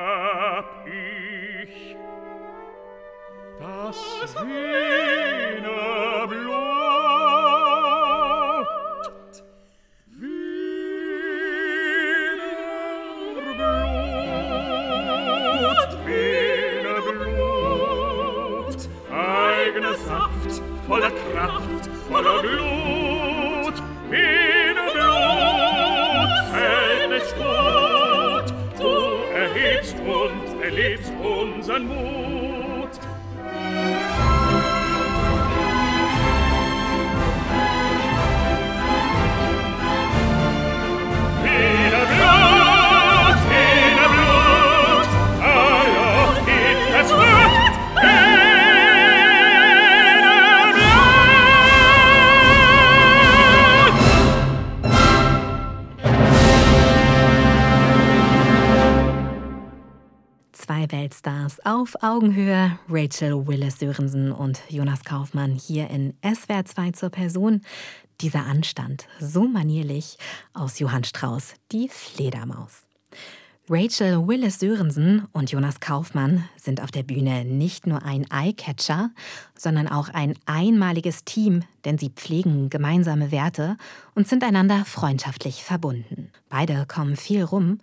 Rachel 62.99 63.47
Willis 63.47 63.79
Sörensen 63.79 64.33
und 64.33 64.59
Jonas 64.67 65.05
Kaufmann 65.05 65.53
hier 65.53 65.89
in 65.89 66.15
SWR 66.21 66.65
2 66.65 66.91
zur 66.91 67.09
Person. 67.09 67.61
Dieser 68.19 68.45
Anstand, 68.45 69.07
so 69.21 69.47
manierlich, 69.47 70.17
aus 70.53 70.79
Johann 70.79 71.05
Strauß, 71.05 71.53
die 71.71 71.87
Fledermaus. 71.87 72.81
Rachel 73.69 74.27
Willis 74.27 74.59
Sörensen 74.59 75.29
und 75.31 75.49
Jonas 75.49 75.79
Kaufmann 75.79 76.43
sind 76.57 76.83
auf 76.83 76.91
der 76.91 77.03
Bühne 77.03 77.45
nicht 77.45 77.87
nur 77.87 78.03
ein 78.03 78.29
Eyecatcher, 78.29 79.11
sondern 79.57 79.87
auch 79.87 80.09
ein 80.09 80.35
einmaliges 80.45 81.23
Team, 81.23 81.63
denn 81.85 81.97
sie 81.97 82.09
pflegen 82.09 82.69
gemeinsame 82.69 83.31
Werte 83.31 83.77
und 84.13 84.27
sind 84.27 84.43
einander 84.43 84.83
freundschaftlich 84.83 85.63
verbunden. 85.63 86.31
Beide 86.49 86.85
kommen 86.85 87.15
viel 87.15 87.43
rum. 87.43 87.79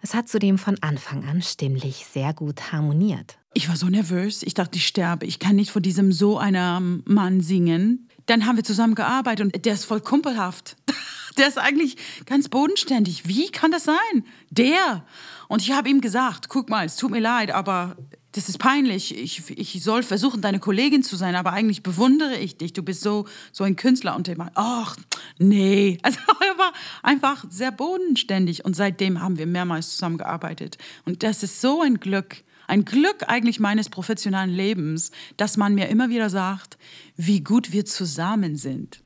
Es 0.00 0.14
hat 0.14 0.28
zudem 0.28 0.58
von 0.58 0.76
Anfang 0.80 1.28
an 1.28 1.42
stimmlich 1.42 2.06
sehr 2.06 2.32
gut 2.32 2.70
harmoniert. 2.70 3.39
Ich 3.52 3.68
war 3.68 3.76
so 3.76 3.86
nervös. 3.86 4.42
Ich 4.44 4.54
dachte, 4.54 4.78
ich 4.78 4.86
sterbe. 4.86 5.26
Ich 5.26 5.40
kann 5.40 5.56
nicht 5.56 5.72
vor 5.72 5.82
diesem 5.82 6.12
so 6.12 6.38
einer 6.38 6.80
Mann 6.80 7.40
singen. 7.40 8.08
Dann 8.26 8.46
haben 8.46 8.56
wir 8.56 8.64
zusammen 8.64 8.94
gearbeitet 8.94 9.44
und 9.44 9.64
der 9.64 9.74
ist 9.74 9.84
voll 9.84 10.00
kumpelhaft. 10.00 10.76
Der 11.38 11.46
ist 11.46 11.58
eigentlich 11.58 11.96
ganz 12.26 12.48
bodenständig. 12.48 13.26
Wie 13.26 13.50
kann 13.50 13.70
das 13.70 13.84
sein? 13.84 14.24
Der. 14.50 15.06
Und 15.46 15.62
ich 15.62 15.70
habe 15.70 15.88
ihm 15.88 16.00
gesagt, 16.00 16.48
guck 16.48 16.68
mal, 16.68 16.84
es 16.84 16.96
tut 16.96 17.12
mir 17.12 17.20
leid, 17.20 17.52
aber 17.52 17.96
das 18.32 18.48
ist 18.48 18.58
peinlich. 18.58 19.16
Ich, 19.16 19.48
ich 19.48 19.82
soll 19.82 20.02
versuchen, 20.02 20.42
deine 20.42 20.58
Kollegin 20.58 21.04
zu 21.04 21.14
sein, 21.16 21.36
aber 21.36 21.52
eigentlich 21.52 21.84
bewundere 21.84 22.36
ich 22.36 22.58
dich. 22.58 22.72
Du 22.72 22.82
bist 22.82 23.02
so, 23.02 23.26
so 23.52 23.62
ein 23.62 23.76
Künstler. 23.76 24.16
Und 24.16 24.26
der 24.26 24.36
meinte, 24.36 24.54
ach, 24.56 24.96
nee. 25.38 25.98
Also 26.02 26.18
er 26.40 26.58
war 26.58 26.72
einfach 27.04 27.44
sehr 27.48 27.70
bodenständig. 27.70 28.64
Und 28.64 28.74
seitdem 28.74 29.20
haben 29.22 29.38
wir 29.38 29.46
mehrmals 29.46 29.92
zusammengearbeitet. 29.92 30.78
Und 31.06 31.22
das 31.22 31.44
ist 31.44 31.60
so 31.60 31.80
ein 31.80 32.00
Glück. 32.00 32.42
Ein 32.70 32.84
Glück 32.84 33.24
eigentlich 33.26 33.58
meines 33.58 33.88
professionellen 33.88 34.54
Lebens, 34.54 35.10
dass 35.36 35.56
man 35.56 35.74
mir 35.74 35.88
immer 35.88 36.08
wieder 36.08 36.30
sagt, 36.30 36.78
wie 37.16 37.40
gut 37.40 37.72
wir 37.72 37.84
zusammen 37.84 38.54
sind. 38.54 39.02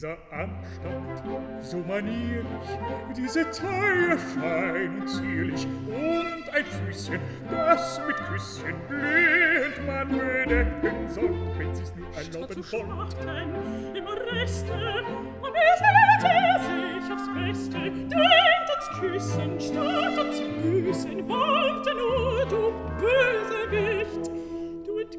Dieser 0.00 0.16
Anstand, 0.30 1.62
so 1.62 1.76
manierlich, 1.86 2.46
diese 3.14 3.42
Taille 3.50 4.16
fein 4.16 5.00
und 5.02 5.06
zierlich 5.06 5.66
und 5.66 6.54
ein 6.54 6.64
Füßchen, 6.64 7.20
das 7.50 8.00
mit 8.06 8.16
Küsschen 8.16 8.76
blühend 8.88 9.86
man 9.86 10.08
bedecken 10.08 11.06
soll, 11.06 11.36
wenn 11.58 11.74
sie's 11.74 11.94
nur 11.94 12.08
erlauben 12.14 12.56
wollt. 12.56 12.66
schlachten 12.66 13.94
im 13.94 14.06
Reste. 14.06 14.72
Und 14.72 15.54
es 15.54 15.80
hätte 15.84 17.02
sich 17.02 17.12
aufs 17.12 17.28
Beste 17.34 17.78
denkt 17.90 18.14
uns 18.14 19.00
küssen 19.00 19.60
statt 19.60 20.18
uns 20.18 20.40
büßen. 20.62 21.28
Warte 21.28 21.94
nur, 21.94 22.46
du 22.46 22.72
Bösewicht. 22.96 24.30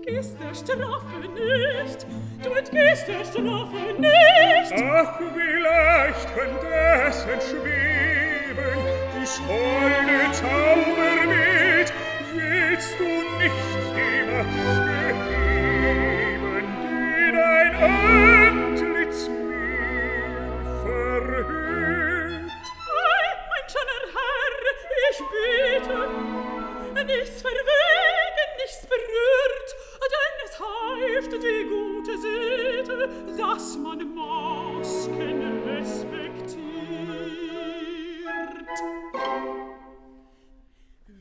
Du 0.04 0.08
entgehst 0.10 0.38
der 0.40 0.56
Strafe 0.56 1.20
nicht. 1.20 2.08
Du 2.44 2.50
entgehst 2.54 3.08
der 3.08 3.24
Strafe 3.24 3.94
nicht. 4.00 4.74
Ach, 4.74 5.20
wie 5.20 5.60
leicht 5.62 6.36
könnte 6.36 6.68
es 7.08 7.24
entschweben, 7.26 8.80
dies 9.20 9.40
holde 9.48 10.32
Zaubermild, 10.32 11.94
willst 12.34 13.00
du 13.00 13.10
nicht 13.38 13.80
die 13.96 14.24
Maske 14.32 14.98
heben, 15.30 16.68
die 17.18 17.32
dein 17.32 17.74
Antlitz 17.76 19.20
mir 19.30 20.56
verhüllt? 20.84 22.52
Ei, 22.88 23.30
mein 23.52 23.66
schöner 23.70 24.04
Herr, 24.16 24.54
ich 25.12 25.20
bitte, 25.32 25.98
nichts 27.06 27.38
verwegen, 27.42 28.51
nichts 28.62 28.86
berührt, 28.86 29.70
denn 30.14 30.36
es 30.46 30.54
heißt 30.60 31.32
die 31.44 31.64
gute 31.68 32.14
Sitte, 32.18 33.10
dass 33.38 33.78
man 33.78 34.00
Masken 34.16 35.64
respektiert. 35.66 36.62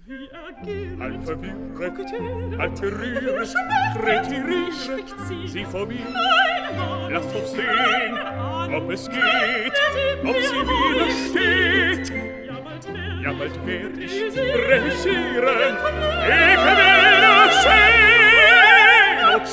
Wie 0.07 0.29
ergehen 0.29 1.01
Halb 1.01 1.25
verwirret, 1.25 2.59
halb 2.59 2.81
gerührt, 2.81 3.55
retiriert, 4.03 5.15
sie 5.47 5.65
vor 5.65 5.87
mir. 5.87 6.07
Lasst 7.11 7.35
uns 7.35 7.53
sehen, 7.53 8.19
ob 8.75 8.91
es 8.91 9.09
geht, 9.09 9.79
ob 10.25 10.37
sie 10.37 10.61
widersteht. 10.69 12.13
Ja, 13.23 13.33
bald 13.33 13.67
werd 13.67 13.99
ich 13.99 14.23
reüssieren. 14.35 15.77
Ich 16.25 16.65
will 16.65 17.00
scemo, 17.61 19.45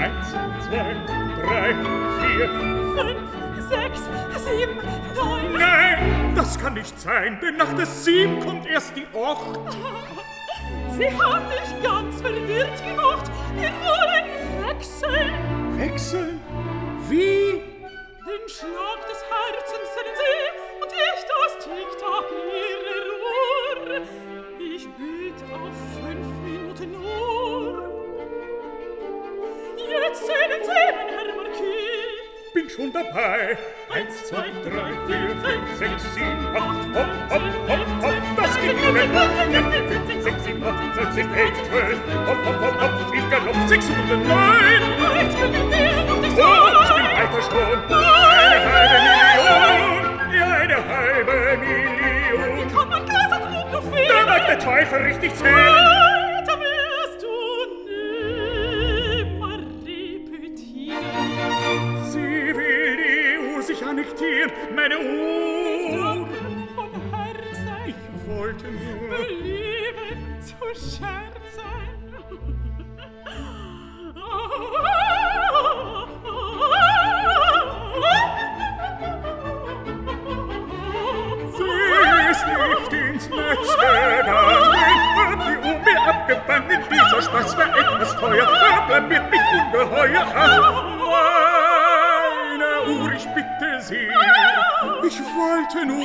Eins, 0.00 0.30
zwei, 0.30 0.96
drei, 1.44 1.74
vier. 2.20 2.48
Fünf, 2.96 3.68
sechs, 3.68 4.00
sieben, 4.44 4.78
neun. 5.14 5.52
Nein, 5.52 6.32
das 6.34 6.58
kann 6.58 6.72
nicht 6.72 6.98
sein, 6.98 7.38
denn 7.42 7.58
nach 7.58 7.72
der 7.74 7.84
Sieben 7.84 8.40
kommt 8.40 8.66
erst 8.66 8.96
die 8.96 9.06
Acht. 9.14 9.60
Sie 10.96 11.06
haben 11.06 11.48
mich 11.48 11.82
ganz 11.82 12.20
verwirrt 12.20 12.82
gemacht. 12.82 13.30
Wir 13.56 13.72
wollen 13.84 14.66
wechseln. 14.66 15.78
Wechseln? 15.78 16.40
Wie? 17.10 17.60
Den 18.24 18.48
Schlag 18.48 19.06
des 19.06 19.22
Herzens 19.28 19.88
sehen 19.94 20.14
Sie 20.16 20.82
und 20.82 20.92
ich 20.92 21.24
das 21.28 21.64
Tick-Tack 21.64 22.26
Ihrer 22.56 23.04
Uhr. 23.20 24.02
Ich 24.58 24.88
bitte 24.96 25.44
auf 25.54 25.76
fünf 26.00 26.28
Minuten 26.42 26.92
nur. 26.92 27.39
Bin 32.52 32.68
schon 32.68 32.92
dabei. 32.92 33.56
Eins, 33.94 34.24
zwei, 34.26 34.46
drei, 34.64 34.90
vier, 35.06 35.36
fünf, 35.42 35.78
sechs, 35.78 36.14
sieben, 36.14 36.46
acht. 36.56 36.82
Hopp, 36.94 37.06
hopp, 37.30 37.42
hopp, 37.68 37.86
hopp. 38.02 38.14
Das 38.36 38.54
geht 38.60 38.76
wieder. 38.76 40.22
Sechs, 40.22 40.44
sieben, 40.44 40.64
acht, 40.64 40.96
neun, 40.96 41.12
zehn, 41.12 41.34
elf, 41.34 41.62
zwölf. 41.68 41.98
Hopp, 42.26 42.44
hopp, 42.44 42.60
hopp, 42.60 42.80
hopp. 42.80 43.14
Im 43.14 43.30
Galopp. 43.30 43.68
Sechs 43.68 43.86
Minuten 43.88 44.28
neun. 44.28 44.82
Ich 45.22 45.36
Oh, 46.32 46.68
ich 46.82 46.90
bin 46.94 47.06
weiter 47.06 47.42
schon. 47.42 47.78
Eine 47.94 48.58
halbe 48.72 48.96
Million. 49.06 50.34
Ja, 50.34 50.46
eine 50.56 50.78
halbe 50.88 51.34
Million. 51.58 52.68
Kann 52.74 52.88
man 52.88 53.02
Geistergrund 53.06 53.72
noch 53.72 53.82
fehlen? 53.92 54.08
Da 54.08 54.26
mag 54.26 54.46
der 54.46 54.58
Teufel 54.58 54.98
richtig 55.02 55.34
zählen. 55.36 56.09
meine 64.74 64.98
Uhr. 64.98 66.26
von 66.74 66.90
Herzen. 67.12 67.68
Ich 67.86 67.94
wollte 68.28 68.66
nur 68.66 69.08
belieben 69.16 70.40
zu 70.40 70.54
scherzen. 70.74 71.20
Sie 81.56 81.70
ist 82.30 82.46
nicht 82.46 82.92
ins 82.92 83.28
Netz 83.30 83.70
gegangen, 83.76 84.26
hat 85.16 85.40
die 85.46 85.58
Uhr 85.66 85.78
mir 85.78 86.00
abgefangen. 86.08 86.80
Dieser 86.90 87.22
Spaß 87.22 87.56
war 87.56 87.78
etwas 87.78 88.16
teuer, 88.16 88.48
aber 88.82 89.00
mit 89.00 89.30
mich 89.30 89.40
ungeheuer. 89.52 90.26
Ach, 90.34 91.49
ich 93.20 93.34
bitte 93.34 93.80
Sie. 93.80 94.08
Ich 95.06 95.20
wollte 95.20 95.86
nur... 95.86 96.00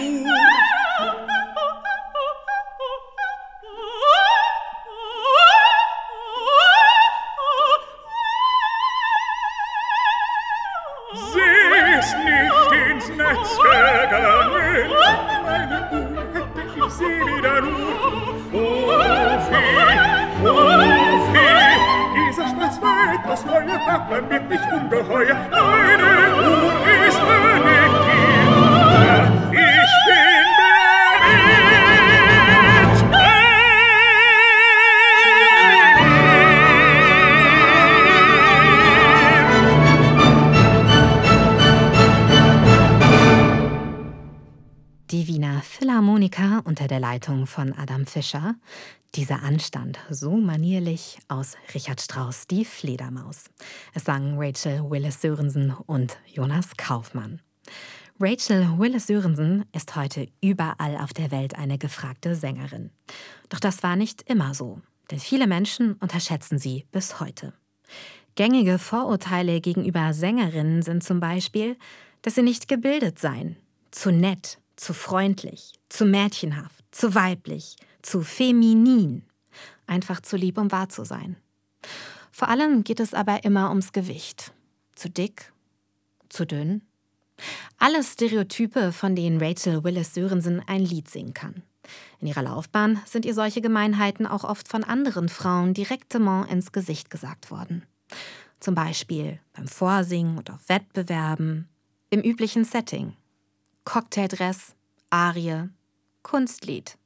Fischer. 48.15 48.55
Dieser 49.15 49.43
Anstand, 49.43 49.99
so 50.09 50.37
manierlich 50.37 51.19
aus 51.27 51.57
Richard 51.73 51.99
Strauss 51.99 52.47
Die 52.47 52.63
Fledermaus. 52.63 53.49
Es 53.93 54.05
sangen 54.05 54.37
Rachel 54.37 54.89
Willis 54.89 55.19
Sörensen 55.19 55.75
und 55.85 56.17
Jonas 56.25 56.77
Kaufmann. 56.77 57.41
Rachel 58.17 58.79
Willis 58.79 59.07
Sörensen 59.07 59.65
ist 59.73 59.97
heute 59.97 60.29
überall 60.41 60.95
auf 60.95 61.11
der 61.11 61.29
Welt 61.31 61.55
eine 61.55 61.77
gefragte 61.77 62.37
Sängerin. 62.37 62.89
Doch 63.49 63.59
das 63.59 63.83
war 63.83 63.97
nicht 63.97 64.21
immer 64.29 64.53
so, 64.53 64.79
denn 65.11 65.19
viele 65.19 65.45
Menschen 65.45 65.95
unterschätzen 65.95 66.57
sie 66.57 66.85
bis 66.93 67.19
heute. 67.19 67.51
Gängige 68.35 68.79
Vorurteile 68.79 69.59
gegenüber 69.59 70.13
Sängerinnen 70.13 70.83
sind 70.83 71.03
zum 71.03 71.19
Beispiel, 71.19 71.75
dass 72.21 72.35
sie 72.35 72.43
nicht 72.43 72.69
gebildet 72.69 73.19
seien, 73.19 73.57
zu 73.91 74.09
nett, 74.09 74.57
zu 74.77 74.93
freundlich, 74.93 75.73
zu 75.89 76.05
mädchenhaft, 76.05 76.85
zu 76.91 77.13
weiblich, 77.13 77.75
zu 78.05 78.21
feminin, 78.21 79.23
einfach 79.87 80.21
zu 80.21 80.37
lieb, 80.37 80.57
um 80.57 80.71
wahr 80.71 80.89
zu 80.89 81.03
sein. 81.03 81.37
Vor 82.31 82.49
allem 82.49 82.83
geht 82.83 82.99
es 82.99 83.13
aber 83.13 83.43
immer 83.43 83.69
ums 83.69 83.91
Gewicht. 83.91 84.53
Zu 84.93 85.09
dick, 85.09 85.51
zu 86.29 86.45
dünn. 86.45 86.83
Alles 87.77 88.13
Stereotype, 88.13 88.91
von 88.91 89.15
denen 89.15 89.41
Rachel 89.41 89.83
Willis 89.83 90.13
Sörensen 90.13 90.61
ein 90.67 90.81
Lied 90.81 91.09
singen 91.09 91.33
kann. 91.33 91.63
In 92.19 92.27
ihrer 92.27 92.43
Laufbahn 92.43 93.01
sind 93.05 93.25
ihr 93.25 93.33
solche 93.33 93.61
Gemeinheiten 93.61 94.25
auch 94.25 94.43
oft 94.43 94.67
von 94.67 94.83
anderen 94.83 95.29
Frauen 95.29 95.73
direktement 95.73 96.49
ins 96.49 96.71
Gesicht 96.71 97.09
gesagt 97.09 97.51
worden. 97.51 97.83
Zum 98.59 98.73
Beispiel 98.75 99.39
beim 99.53 99.67
Vorsingen 99.67 100.37
und 100.37 100.49
auf 100.49 100.69
Wettbewerben, 100.69 101.67
im 102.09 102.21
üblichen 102.21 102.63
Setting. 102.63 103.13
Cocktaildress, 103.83 104.75
Arie, 105.09 105.69
Kunstlied. 106.23 106.97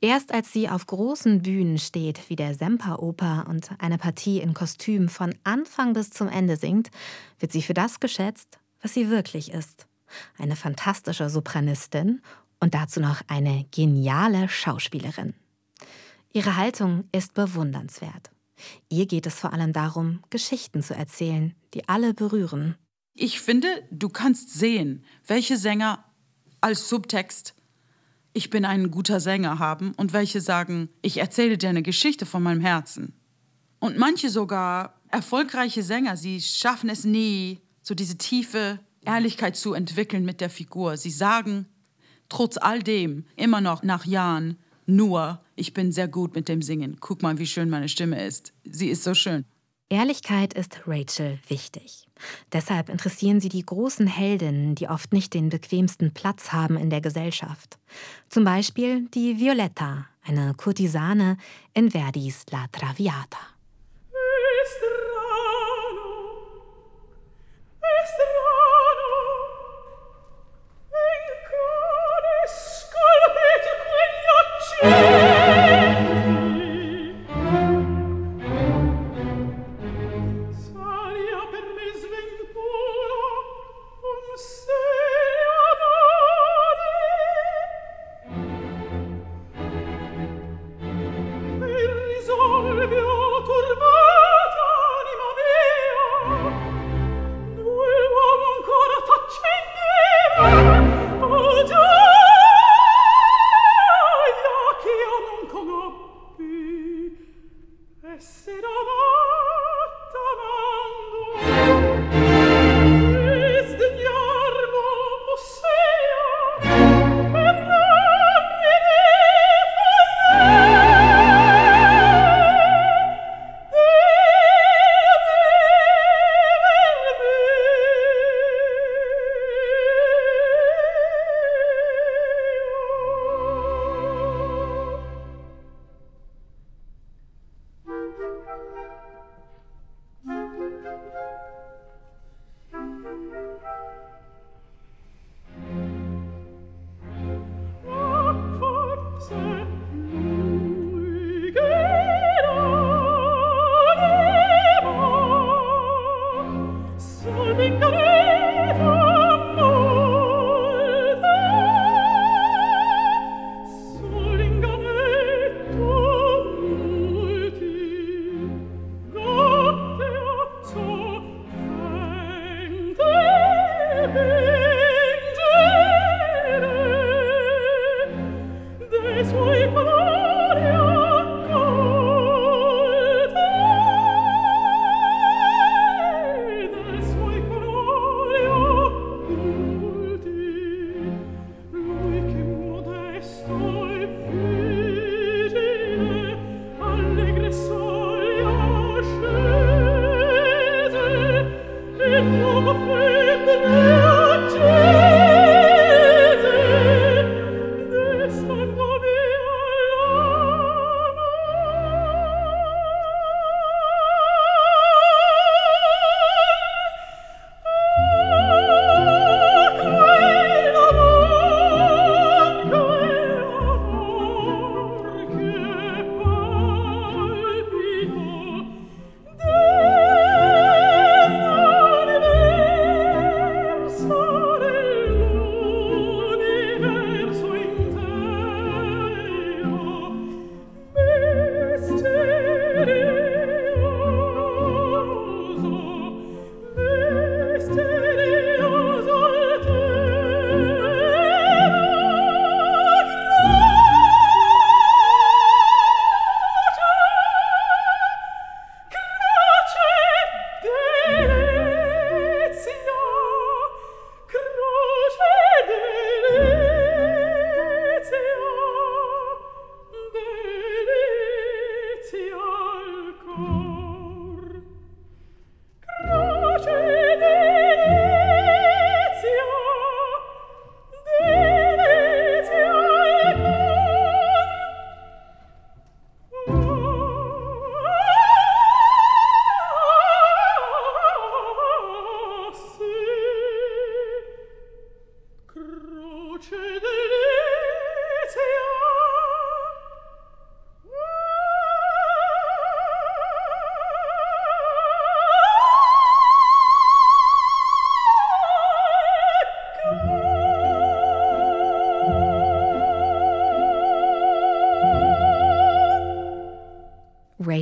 Erst 0.00 0.32
als 0.32 0.52
sie 0.52 0.68
auf 0.68 0.86
großen 0.86 1.42
Bühnen 1.42 1.78
steht, 1.78 2.30
wie 2.30 2.36
der 2.36 2.54
Semperoper 2.54 3.46
und 3.48 3.70
eine 3.78 3.98
Partie 3.98 4.40
in 4.40 4.54
Kostüm 4.54 5.08
von 5.08 5.34
Anfang 5.42 5.92
bis 5.92 6.10
zum 6.10 6.28
Ende 6.28 6.56
singt, 6.56 6.90
wird 7.40 7.50
sie 7.50 7.62
für 7.62 7.74
das 7.74 7.98
geschätzt, 7.98 8.60
was 8.80 8.94
sie 8.94 9.10
wirklich 9.10 9.52
ist. 9.52 9.86
Eine 10.38 10.54
fantastische 10.54 11.28
Sopranistin 11.28 12.22
und 12.60 12.74
dazu 12.74 13.00
noch 13.00 13.22
eine 13.26 13.66
geniale 13.72 14.48
Schauspielerin. 14.48 15.34
Ihre 16.32 16.56
Haltung 16.56 17.04
ist 17.10 17.34
bewundernswert. 17.34 18.30
Ihr 18.88 19.06
geht 19.06 19.26
es 19.26 19.34
vor 19.34 19.52
allem 19.52 19.72
darum, 19.72 20.20
Geschichten 20.30 20.82
zu 20.82 20.94
erzählen, 20.94 21.54
die 21.74 21.88
alle 21.88 22.14
berühren. 22.14 22.76
Ich 23.14 23.40
finde, 23.40 23.68
du 23.90 24.08
kannst 24.08 24.52
sehen, 24.54 25.04
welche 25.26 25.56
Sänger 25.56 26.04
als 26.60 26.88
Subtext 26.88 27.54
ich 28.32 28.50
bin 28.50 28.64
ein 28.64 28.90
guter 28.90 29.20
Sänger 29.20 29.58
haben 29.58 29.92
und 29.96 30.12
welche 30.12 30.40
sagen, 30.40 30.88
ich 31.02 31.18
erzähle 31.18 31.58
dir 31.58 31.68
eine 31.68 31.82
Geschichte 31.82 32.26
von 32.26 32.42
meinem 32.42 32.60
Herzen. 32.60 33.14
Und 33.80 33.98
manche 33.98 34.30
sogar 34.30 35.00
erfolgreiche 35.08 35.82
Sänger, 35.82 36.16
sie 36.16 36.40
schaffen 36.40 36.90
es 36.90 37.04
nie, 37.04 37.60
so 37.82 37.94
diese 37.94 38.18
tiefe 38.18 38.80
Ehrlichkeit 39.04 39.56
zu 39.56 39.72
entwickeln 39.72 40.24
mit 40.24 40.40
der 40.40 40.50
Figur. 40.50 40.96
Sie 40.96 41.10
sagen 41.10 41.66
trotz 42.28 42.58
all 42.58 42.82
dem 42.82 43.24
immer 43.36 43.60
noch 43.60 43.82
nach 43.82 44.04
Jahren 44.04 44.58
nur, 44.86 45.42
ich 45.54 45.74
bin 45.74 45.92
sehr 45.92 46.08
gut 46.08 46.34
mit 46.34 46.48
dem 46.48 46.62
Singen. 46.62 46.96
Guck 47.00 47.22
mal, 47.22 47.38
wie 47.38 47.46
schön 47.46 47.68
meine 47.68 47.88
Stimme 47.88 48.24
ist. 48.24 48.54
Sie 48.64 48.88
ist 48.88 49.04
so 49.04 49.14
schön. 49.14 49.44
Ehrlichkeit 49.90 50.54
ist 50.54 50.82
Rachel 50.86 51.38
wichtig. 51.48 52.07
Deshalb 52.52 52.88
interessieren 52.88 53.40
sie 53.40 53.48
die 53.48 53.64
großen 53.64 54.06
Heldinnen, 54.06 54.74
die 54.74 54.88
oft 54.88 55.12
nicht 55.12 55.34
den 55.34 55.48
bequemsten 55.48 56.12
Platz 56.12 56.52
haben 56.52 56.76
in 56.76 56.90
der 56.90 57.00
Gesellschaft. 57.00 57.78
Zum 58.28 58.44
Beispiel 58.44 59.08
die 59.14 59.38
Violetta, 59.38 60.06
eine 60.24 60.54
Kurtisane 60.54 61.36
in 61.74 61.90
Verdis 61.90 62.44
La 62.50 62.66
Traviata. 62.72 63.38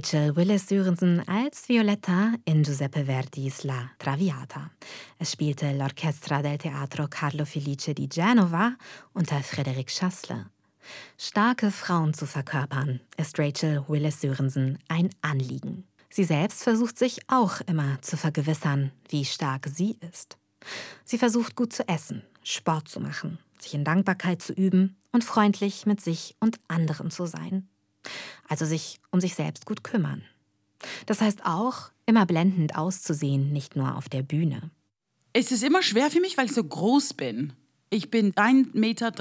Rachel 0.07 0.37
Willis 0.37 0.69
Sörensen 0.69 1.21
als 1.27 1.69
Violetta 1.69 2.35
in 2.45 2.63
Giuseppe 2.63 3.07
Verdis 3.07 3.65
La 3.65 3.91
Traviata. 3.99 4.71
Es 5.19 5.33
spielte 5.33 5.73
l'Orchestra 5.73 6.43
del 6.43 6.59
Teatro 6.59 7.09
Carlo 7.09 7.45
Felice 7.45 7.93
di 7.93 8.07
Genova 8.07 8.77
unter 9.15 9.43
Frederic 9.43 9.89
Chassler. 9.89 10.49
Starke 11.19 11.73
Frauen 11.73 12.15
zu 12.15 12.25
verkörpern, 12.25 13.01
ist 13.17 13.37
Rachel 13.41 13.85
Willis 13.89 14.21
Sörensen 14.21 14.79
ein 14.87 15.11
Anliegen. 15.23 15.83
Sie 16.09 16.23
selbst 16.23 16.63
versucht 16.63 17.01
sich 17.01 17.19
auch 17.27 17.61
immer 17.63 18.01
zu 18.01 18.17
vergewissern, 18.17 18.93
wie 19.09 19.25
stark 19.25 19.67
sie 19.67 19.99
ist. 20.09 20.39
Sie 21.05 21.19
versucht 21.19 21.57
gut 21.57 21.73
zu 21.73 21.89
essen, 21.89 22.23
Sport 22.45 22.87
zu 22.87 23.01
machen, 23.01 23.41
sich 23.59 23.75
in 23.75 23.83
Dankbarkeit 23.83 24.41
zu 24.41 24.53
üben 24.53 24.95
und 25.11 25.25
freundlich 25.25 25.85
mit 25.85 26.01
sich 26.01 26.37
und 26.39 26.61
anderen 26.69 27.11
zu 27.11 27.27
sein. 27.27 27.67
Also 28.49 28.65
sich 28.65 29.01
um 29.11 29.21
sich 29.21 29.35
selbst 29.35 29.67
gut 29.67 29.85
kümmern. 29.85 30.23
Das 31.07 31.21
heißt 31.21 31.45
auch, 31.45 31.91
immer 32.07 32.27
blendend 32.27 32.77
auszusehen, 32.77 33.53
nicht 33.53 33.77
nur 33.77 33.97
auf 33.97 34.09
der 34.09 34.23
Bühne. 34.23 34.71
Es 35.33 35.53
ist 35.53 35.63
immer 35.63 35.83
schwer 35.83 36.11
für 36.11 36.21
mich, 36.21 36.37
weil 36.39 36.47
ich 36.47 36.55
so 36.55 36.65
groß 36.65 37.15
bin. 37.15 37.53
Ich 37.91 38.11
bin 38.11 38.33
1,83 38.33 38.75
Meter 38.75 39.13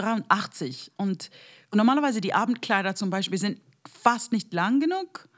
und 0.98 1.30
normalerweise 1.74 2.22
die 2.22 2.34
Abendkleider 2.34 2.96
zum 2.96 3.10
Beispiel 3.10 3.38
sind 3.38 3.60
fast 3.88 4.32
nicht 4.32 4.54
lang 4.54 4.80
genug. 4.80 5.30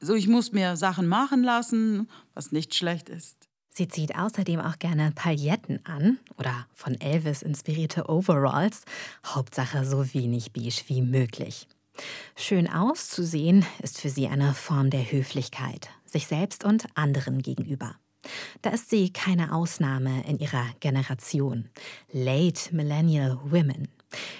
So, 0.00 0.14
ich 0.14 0.28
muss 0.28 0.52
mir 0.52 0.76
Sachen 0.76 1.06
machen 1.06 1.42
lassen, 1.42 2.08
was 2.34 2.52
nicht 2.52 2.74
schlecht 2.74 3.08
ist. 3.08 3.48
Sie 3.70 3.88
zieht 3.88 4.16
außerdem 4.16 4.60
auch 4.60 4.78
gerne 4.78 5.12
Pailletten 5.12 5.84
an 5.84 6.18
oder 6.38 6.66
von 6.72 7.00
Elvis 7.00 7.42
inspirierte 7.42 8.08
Overalls. 8.08 8.82
Hauptsache 9.26 9.84
so 9.84 10.14
wenig 10.14 10.52
beige 10.52 10.82
wie 10.86 11.02
möglich. 11.02 11.66
Schön 12.36 12.68
auszusehen 12.68 13.64
ist 13.82 14.00
für 14.00 14.10
sie 14.10 14.26
eine 14.28 14.54
Form 14.54 14.90
der 14.90 15.10
Höflichkeit, 15.10 15.88
sich 16.04 16.26
selbst 16.26 16.64
und 16.64 16.86
anderen 16.94 17.42
gegenüber. 17.42 17.96
Da 18.62 18.70
ist 18.70 18.90
sie 18.90 19.12
keine 19.12 19.54
Ausnahme 19.54 20.24
in 20.26 20.38
ihrer 20.38 20.66
Generation. 20.80 21.68
Late 22.12 22.74
Millennial 22.74 23.38
Women. 23.44 23.88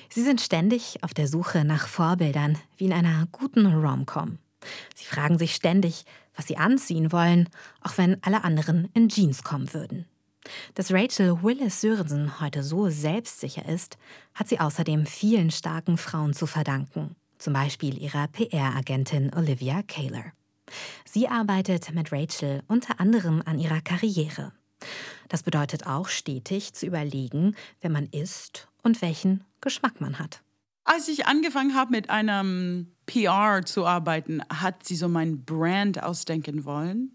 Sie 0.09 0.23
sind 0.23 0.41
ständig 0.41 1.03
auf 1.03 1.15
der 1.15 1.29
Suche 1.29 1.65
nach 1.65 1.89
Vorbildern, 1.89 2.59
wie 2.77 2.87
in 2.87 2.93
einer 2.93 3.27
guten 3.33 3.67
Rom-Com. 3.67 4.39
Sie 4.95 5.05
fragen 5.05 5.39
sich 5.39 5.55
ständig, 5.55 6.05
was 6.35 6.47
sie 6.47 6.57
anziehen 6.57 7.13
wollen, 7.13 7.49
auch 7.81 7.99
wenn 7.99 8.23
alle 8.23 8.45
anderen 8.45 8.89
in 8.95 9.09
Jeans 9.09 9.45
kommen 9.45 9.73
würden. 9.75 10.07
Dass 10.75 10.93
Rachel 10.93 11.43
Willis 11.43 11.81
Sörensen 11.81 12.41
heute 12.41 12.63
so 12.63 12.89
selbstsicher 12.91 13.67
ist, 13.67 13.97
hat 14.35 14.49
sie 14.49 14.61
außerdem 14.61 15.07
vielen 15.07 15.51
starken 15.51 15.97
Frauen 15.97 16.35
zu 16.35 16.47
verdanken, 16.47 17.17
zum 17.45 17.53
Beispiel 17.53 18.03
ihrer 18.03 18.27
PR-Agentin 18.29 19.31
Olivia 19.35 19.83
Kaler. 19.83 20.33
Sie 21.05 21.29
arbeitet 21.29 21.93
mit 21.93 22.11
Rachel 22.11 22.63
unter 22.69 23.01
anderem 23.01 23.43
an 23.45 23.59
ihrer 23.59 23.83
Karriere. 23.83 24.53
Das 25.29 25.43
bedeutet 25.43 25.87
auch 25.87 26.09
stetig 26.09 26.73
zu 26.73 26.87
überlegen, 26.87 27.55
wer 27.83 27.91
man 27.91 28.07
ist 28.07 28.69
und 28.83 29.03
welchen 29.03 29.45
Geschmack 29.61 30.01
man 30.01 30.19
hat. 30.19 30.43
Als 30.85 31.07
ich 31.09 31.27
angefangen 31.27 31.75
habe, 31.75 31.91
mit 31.91 32.09
einem 32.09 32.95
PR 33.05 33.61
zu 33.67 33.85
arbeiten, 33.85 34.43
hat 34.49 34.83
sie 34.87 34.97
so 34.97 35.09
mein 35.09 35.45
Brand 35.45 36.03
ausdenken 36.03 36.65
wollen 36.65 37.11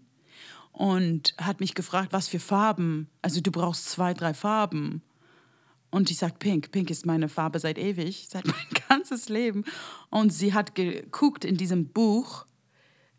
und 0.70 1.34
hat 1.38 1.58
mich 1.58 1.74
gefragt, 1.74 2.12
was 2.12 2.28
für 2.28 2.38
Farben. 2.38 3.08
Also 3.20 3.40
du 3.40 3.50
brauchst 3.50 3.90
zwei, 3.90 4.14
drei 4.14 4.32
Farben. 4.32 5.02
Und 5.90 6.10
ich 6.10 6.18
sage 6.18 6.34
Pink. 6.38 6.70
Pink 6.70 6.90
ist 6.90 7.06
meine 7.06 7.28
Farbe 7.28 7.58
seit 7.58 7.78
ewig, 7.78 8.26
seit 8.28 8.46
mein 8.46 8.66
ganzes 8.88 9.28
Leben. 9.28 9.64
Und 10.10 10.32
sie 10.32 10.54
hat 10.54 10.74
geguckt 10.74 11.44
in 11.44 11.56
diesem 11.56 11.88
Buch. 11.88 12.46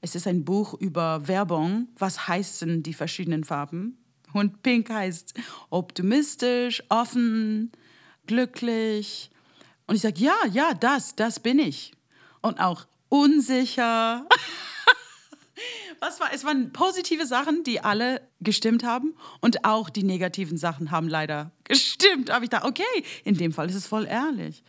Es 0.02 0.16
ist 0.16 0.28
ein 0.28 0.46
Buch 0.46 0.74
über 0.74 1.28
Werbung. 1.28 1.90
Was 1.98 2.28
heißen 2.28 2.84
die 2.84 2.94
verschiedenen 2.94 3.44
Farben? 3.44 3.98
Und 4.34 4.64
Pink 4.64 4.90
heißt 4.90 5.34
optimistisch, 5.70 6.84
offen, 6.90 7.72
glücklich, 8.28 9.32
und 9.92 9.96
ich 9.96 10.04
sage, 10.04 10.22
ja, 10.22 10.38
ja, 10.54 10.74
das, 10.74 11.18
das 11.18 11.42
bin 11.42 11.60
ich. 11.60 11.92
Und 12.42 12.62
auch 12.62 12.86
unsicher. 13.10 14.26
Was 16.00 16.20
war? 16.20 16.30
Es 16.34 16.44
waren 16.44 16.72
positive 16.74 17.26
Sachen, 17.26 17.64
die 17.64 17.82
alle 17.82 18.22
gestimmt 18.40 18.84
haben. 18.84 19.16
Und 19.40 19.66
auch 19.66 19.90
die 19.90 20.04
negativen 20.04 20.58
Sachen 20.58 20.92
haben 20.92 21.08
leider 21.08 21.52
gestimmt. 21.64 22.30
Aber 22.30 22.44
ich 22.44 22.50
dachte, 22.50 22.68
okay, 22.68 23.04
in 23.24 23.38
dem 23.38 23.52
Fall 23.52 23.70
ist 23.70 23.76
es 23.76 23.88
voll 23.88 24.06
ehrlich. 24.06 24.64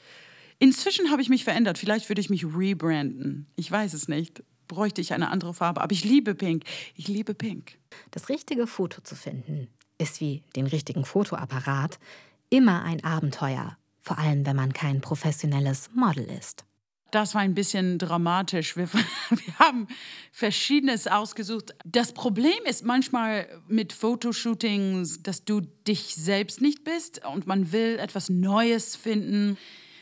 Inzwischen 0.58 1.10
habe 1.10 1.22
ich 1.22 1.28
mich 1.28 1.44
verändert. 1.44 1.78
Vielleicht 1.78 2.08
würde 2.08 2.20
ich 2.20 2.30
mich 2.30 2.44
rebranden. 2.44 3.46
Ich 3.56 3.70
weiß 3.70 3.94
es 3.94 4.08
nicht. 4.08 4.42
Bräuchte 4.68 5.00
ich 5.00 5.12
eine 5.12 5.30
andere 5.30 5.54
Farbe. 5.54 5.80
Aber 5.80 5.92
ich 5.92 6.04
liebe 6.04 6.34
Pink. 6.34 6.64
Ich 6.94 7.08
liebe 7.08 7.34
Pink. 7.34 7.78
Das 8.10 8.28
richtige 8.28 8.66
Foto 8.66 9.00
zu 9.02 9.16
finden, 9.16 9.68
ist 9.98 10.20
wie 10.20 10.42
den 10.56 10.66
richtigen 10.66 11.04
Fotoapparat 11.04 11.98
immer 12.50 12.82
ein 12.82 13.02
Abenteuer 13.04 13.76
vor 14.02 14.18
allem 14.18 14.44
wenn 14.44 14.56
man 14.56 14.72
kein 14.72 15.00
professionelles 15.00 15.90
Model 15.94 16.24
ist. 16.24 16.64
Das 17.12 17.34
war 17.34 17.42
ein 17.42 17.54
bisschen 17.54 17.98
dramatisch. 17.98 18.74
Wir, 18.74 18.88
wir, 19.30 19.58
haben 19.58 19.86
Verschiedenes 20.32 21.06
ausgesucht. 21.06 21.74
Das 21.84 22.14
Problem 22.14 22.58
ist 22.64 22.84
manchmal 22.84 23.46
mit 23.68 23.92
Fotoshootings, 23.92 25.22
dass 25.22 25.44
du 25.44 25.60
dich 25.86 26.14
selbst 26.14 26.62
nicht 26.62 26.84
bist 26.84 27.24
und 27.26 27.46
man 27.46 27.70
will 27.70 27.98
etwas 27.98 28.30
Neues 28.30 28.96
finden. 28.96 29.58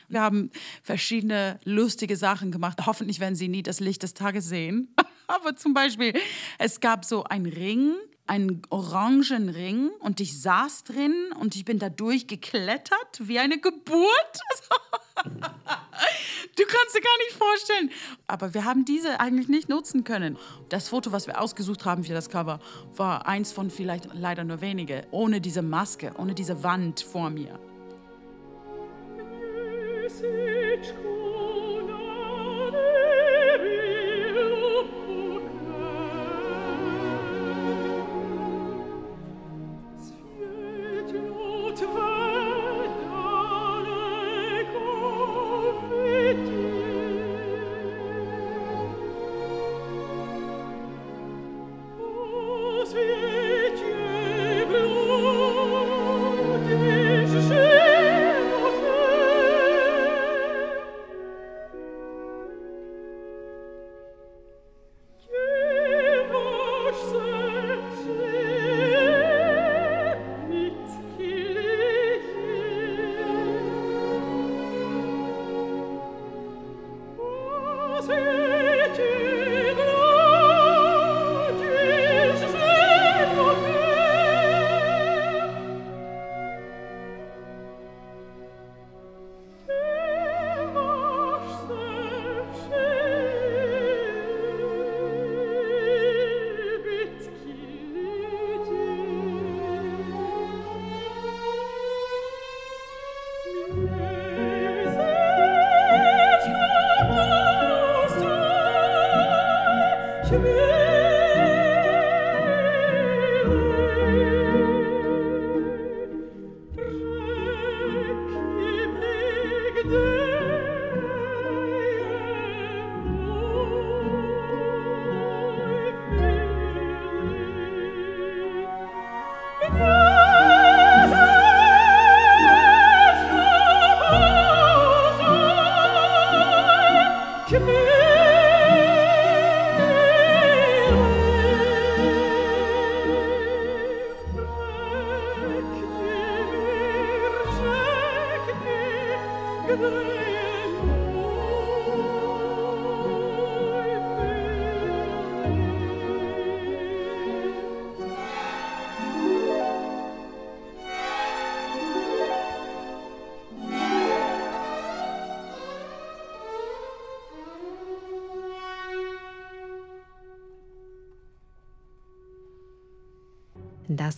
Wir 0.09 0.21
haben 0.21 0.51
verschiedene 0.85 1.59
lustige 1.65 2.17
Sachen 2.17 2.53
gemacht. 2.53 2.87
Hoffentlich 2.87 3.19
werden 3.19 3.35
sie 3.35 3.49
nie 3.49 3.65
das 3.65 3.81
Licht 3.81 4.05
des 4.05 4.15
Tages 4.15 4.49
sehen. 4.49 4.95
Aber 5.27 5.57
zum 5.57 5.75
Beispiel, 5.75 6.13
es 6.59 6.79
gab 6.79 7.05
so 7.05 7.25
einen 7.25 7.47
Ring, 7.47 7.95
einen 8.31 8.63
orangen 8.71 9.49
Ring 9.49 9.91
und 9.99 10.21
ich 10.21 10.41
saß 10.41 10.85
drin 10.85 11.31
und 11.41 11.57
ich 11.57 11.65
bin 11.65 11.81
da 11.81 11.89
durchgeklettert 11.89 13.19
wie 13.19 13.41
eine 13.41 13.59
Geburt. 13.59 14.41
du 15.25 16.63
kannst 16.65 16.95
dir 16.95 17.01
gar 17.01 17.19
nicht 17.19 17.37
vorstellen. 17.37 17.91
Aber 18.29 18.55
wir 18.55 18.65
haben 18.65 18.85
diese 18.85 19.19
eigentlich 19.19 19.49
nicht 19.49 19.69
nutzen 19.69 20.05
können. 20.05 20.39
Das 20.69 20.89
Foto, 20.89 21.11
was 21.11 21.27
wir 21.27 21.41
ausgesucht 21.41 21.85
haben 21.85 22.05
für 22.05 22.13
das 22.13 22.31
Cover, 22.31 22.61
war 22.95 23.27
eins 23.27 23.51
von 23.51 23.69
vielleicht 23.69 24.15
leider 24.15 24.45
nur 24.45 24.61
wenige. 24.61 25.09
Ohne 25.11 25.41
diese 25.41 25.63
Maske, 25.63 26.13
ohne 26.17 26.33
diese 26.33 26.63
Wand 26.63 27.01
vor 27.01 27.31
mir. 27.31 27.59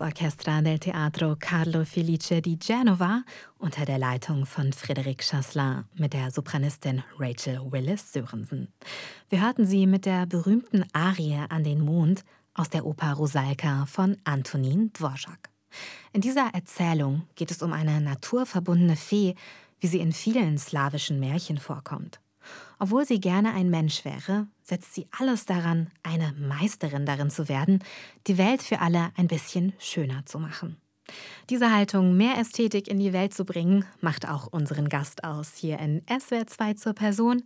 Orchestra 0.02 0.60
del 0.60 0.78
Teatro 0.80 1.36
Carlo 1.38 1.84
Felice 1.84 2.40
di 2.40 2.58
Genova 2.58 3.22
unter 3.58 3.84
der 3.84 3.98
Leitung 3.98 4.44
von 4.46 4.72
Frédéric 4.72 5.22
Chasselin 5.22 5.84
mit 5.94 6.12
der 6.12 6.32
Sopranistin 6.32 7.04
Rachel 7.18 7.60
Willis 7.70 8.12
Sörensen. 8.12 8.68
Wir 9.28 9.40
hörten 9.40 9.64
sie 9.64 9.86
mit 9.86 10.04
der 10.04 10.26
berühmten 10.26 10.84
Arie 10.92 11.38
an 11.48 11.62
den 11.62 11.80
Mond 11.80 12.24
aus 12.54 12.68
der 12.68 12.84
Oper 12.84 13.12
Rosalka 13.12 13.86
von 13.86 14.16
Antonin 14.24 14.92
Dvorak. 14.92 15.50
In 16.12 16.20
dieser 16.20 16.52
Erzählung 16.52 17.22
geht 17.36 17.52
es 17.52 17.62
um 17.62 17.72
eine 17.72 18.00
naturverbundene 18.00 18.96
Fee, 18.96 19.36
wie 19.78 19.86
sie 19.86 20.00
in 20.00 20.12
vielen 20.12 20.58
slawischen 20.58 21.20
Märchen 21.20 21.58
vorkommt. 21.58 22.20
Obwohl 22.82 23.06
sie 23.06 23.20
gerne 23.20 23.54
ein 23.54 23.70
Mensch 23.70 24.04
wäre, 24.04 24.48
setzt 24.60 24.92
sie 24.92 25.06
alles 25.16 25.46
daran, 25.46 25.92
eine 26.02 26.32
Meisterin 26.32 27.06
darin 27.06 27.30
zu 27.30 27.48
werden, 27.48 27.78
die 28.26 28.38
Welt 28.38 28.60
für 28.60 28.80
alle 28.80 29.12
ein 29.16 29.28
bisschen 29.28 29.72
schöner 29.78 30.26
zu 30.26 30.40
machen. 30.40 30.76
Diese 31.48 31.72
Haltung, 31.72 32.16
mehr 32.16 32.38
Ästhetik 32.38 32.88
in 32.88 32.98
die 32.98 33.12
Welt 33.12 33.34
zu 33.34 33.44
bringen, 33.44 33.84
macht 34.00 34.28
auch 34.28 34.48
unseren 34.48 34.88
Gast 34.88 35.22
aus 35.22 35.54
hier 35.54 35.78
in 35.78 36.02
SWR 36.08 36.48
2 36.48 36.74
zur 36.74 36.94
Person, 36.94 37.44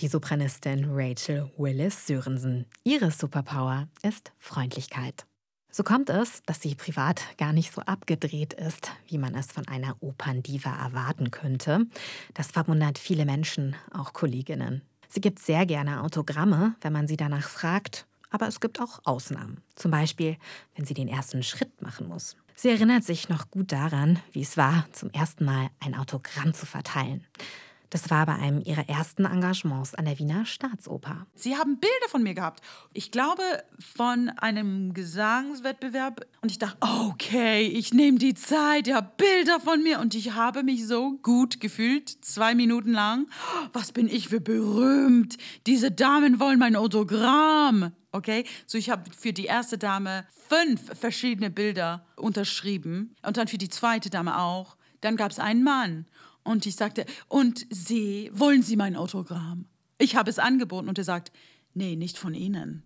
die 0.00 0.08
Sopranistin 0.08 0.90
Rachel 0.90 1.50
Willis 1.56 2.06
Sörensen. 2.06 2.66
Ihre 2.82 3.10
Superpower 3.10 3.88
ist 4.02 4.32
Freundlichkeit. 4.38 5.24
So 5.76 5.82
kommt 5.82 6.08
es, 6.08 6.40
dass 6.46 6.60
sie 6.62 6.76
privat 6.76 7.36
gar 7.36 7.52
nicht 7.52 7.74
so 7.74 7.80
abgedreht 7.80 8.52
ist, 8.52 8.92
wie 9.08 9.18
man 9.18 9.34
es 9.34 9.50
von 9.50 9.66
einer 9.66 9.96
Operndiva 9.98 10.72
erwarten 10.72 11.32
könnte. 11.32 11.86
Das 12.32 12.52
verwundert 12.52 12.96
viele 12.96 13.24
Menschen, 13.24 13.74
auch 13.92 14.12
Kolleginnen. 14.12 14.82
Sie 15.08 15.20
gibt 15.20 15.40
sehr 15.40 15.66
gerne 15.66 16.04
Autogramme, 16.04 16.76
wenn 16.80 16.92
man 16.92 17.08
sie 17.08 17.16
danach 17.16 17.48
fragt, 17.48 18.06
aber 18.30 18.46
es 18.46 18.60
gibt 18.60 18.80
auch 18.80 19.00
Ausnahmen. 19.02 19.62
Zum 19.74 19.90
Beispiel, 19.90 20.36
wenn 20.76 20.84
sie 20.84 20.94
den 20.94 21.08
ersten 21.08 21.42
Schritt 21.42 21.82
machen 21.82 22.06
muss. 22.06 22.36
Sie 22.54 22.70
erinnert 22.70 23.02
sich 23.02 23.28
noch 23.28 23.50
gut 23.50 23.72
daran, 23.72 24.20
wie 24.30 24.42
es 24.42 24.56
war, 24.56 24.86
zum 24.92 25.10
ersten 25.10 25.44
Mal 25.44 25.70
ein 25.80 25.96
Autogramm 25.96 26.54
zu 26.54 26.66
verteilen. 26.66 27.26
Das 27.90 28.10
war 28.10 28.26
bei 28.26 28.34
einem 28.34 28.60
ihrer 28.64 28.88
ersten 28.88 29.24
Engagements 29.24 29.94
an 29.94 30.04
der 30.04 30.18
Wiener 30.18 30.46
Staatsoper. 30.46 31.26
Sie 31.34 31.56
haben 31.56 31.78
Bilder 31.78 32.08
von 32.08 32.22
mir 32.22 32.34
gehabt. 32.34 32.60
Ich 32.92 33.10
glaube, 33.10 33.42
von 33.78 34.30
einem 34.30 34.94
Gesangswettbewerb. 34.94 36.26
Und 36.40 36.50
ich 36.50 36.58
dachte, 36.58 36.76
okay, 36.80 37.66
ich 37.66 37.92
nehme 37.92 38.18
die 38.18 38.34
Zeit, 38.34 38.86
ihr 38.88 38.96
habt 38.96 39.16
Bilder 39.16 39.60
von 39.60 39.82
mir. 39.82 40.00
Und 40.00 40.14
ich 40.14 40.34
habe 40.34 40.62
mich 40.62 40.86
so 40.86 41.18
gut 41.22 41.60
gefühlt, 41.60 42.08
zwei 42.08 42.54
Minuten 42.54 42.92
lang. 42.92 43.26
Was 43.72 43.92
bin 43.92 44.08
ich 44.08 44.28
für 44.28 44.40
berühmt. 44.40 45.36
Diese 45.66 45.90
Damen 45.90 46.40
wollen 46.40 46.58
mein 46.58 46.76
Autogramm. 46.76 47.92
Okay, 48.12 48.44
so 48.66 48.78
ich 48.78 48.90
habe 48.90 49.10
für 49.10 49.32
die 49.32 49.46
erste 49.46 49.76
Dame 49.76 50.26
fünf 50.48 50.96
verschiedene 50.98 51.50
Bilder 51.50 52.06
unterschrieben 52.16 53.16
und 53.26 53.36
dann 53.36 53.48
für 53.48 53.58
die 53.58 53.68
zweite 53.68 54.10
Dame 54.10 54.38
auch. 54.38 54.76
Dann 55.00 55.16
gab 55.16 55.32
es 55.32 55.38
einen 55.38 55.64
Mann 55.64 56.06
und 56.44 56.66
ich 56.66 56.76
sagte, 56.76 57.06
und 57.28 57.66
Sie, 57.70 58.30
wollen 58.32 58.62
Sie 58.62 58.76
mein 58.76 58.96
Autogramm? 58.96 59.66
Ich 59.98 60.16
habe 60.16 60.30
es 60.30 60.38
angeboten 60.38 60.88
und 60.88 60.98
er 60.98 61.04
sagt, 61.04 61.32
nee, 61.74 61.96
nicht 61.96 62.18
von 62.18 62.34
Ihnen. 62.34 62.82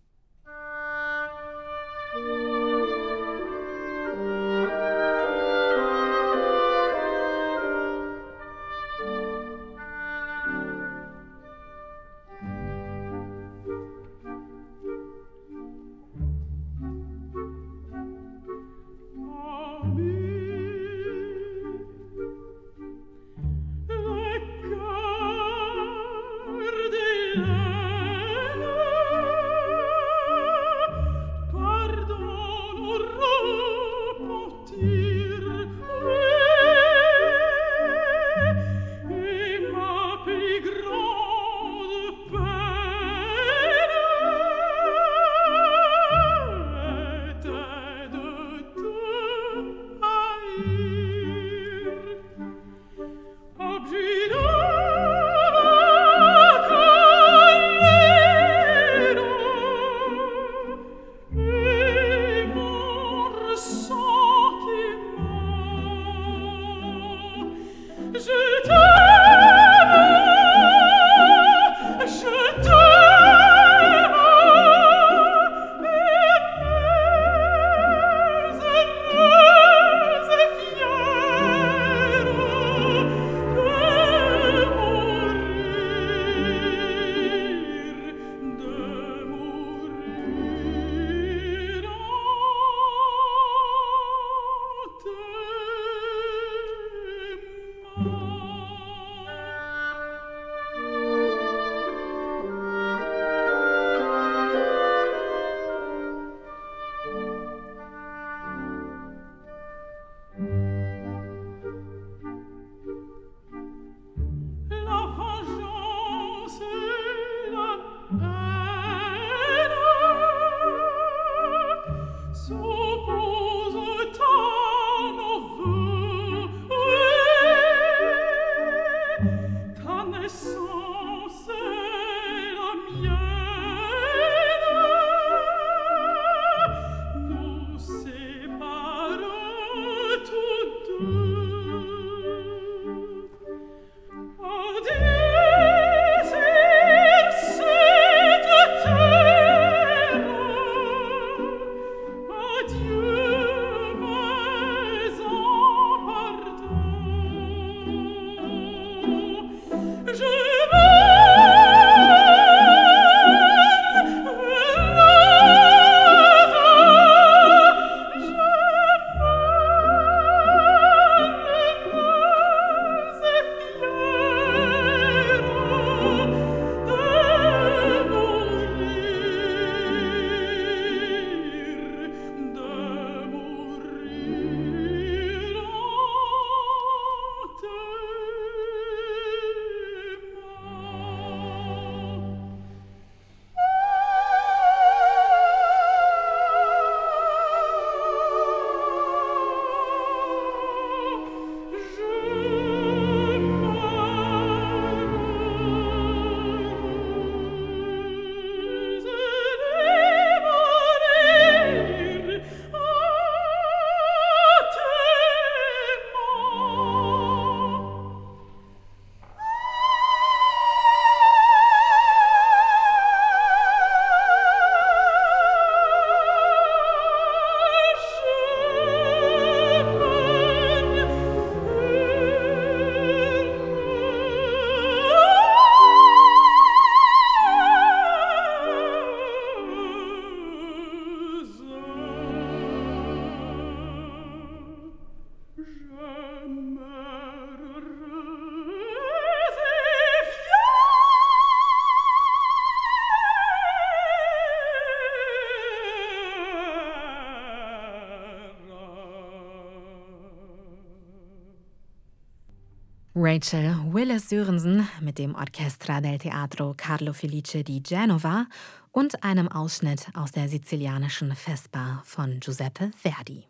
Rachel 263.21 263.75
Willis 263.93 264.29
Sörensen 264.29 264.89
mit 265.01 265.19
dem 265.19 265.35
Orchestra 265.35 266.01
del 266.01 266.19
Teatro 266.19 266.73
Carlo 266.77 267.12
Felice 267.12 267.64
di 267.64 267.81
Genova 267.81 268.47
und 268.93 269.25
einem 269.25 269.49
Ausschnitt 269.49 270.07
aus 270.14 270.31
der 270.31 270.49
sizilianischen 270.49 271.35
Vespa 271.35 272.01
von 272.05 272.39
Giuseppe 272.39 272.93
Verdi. 272.97 273.45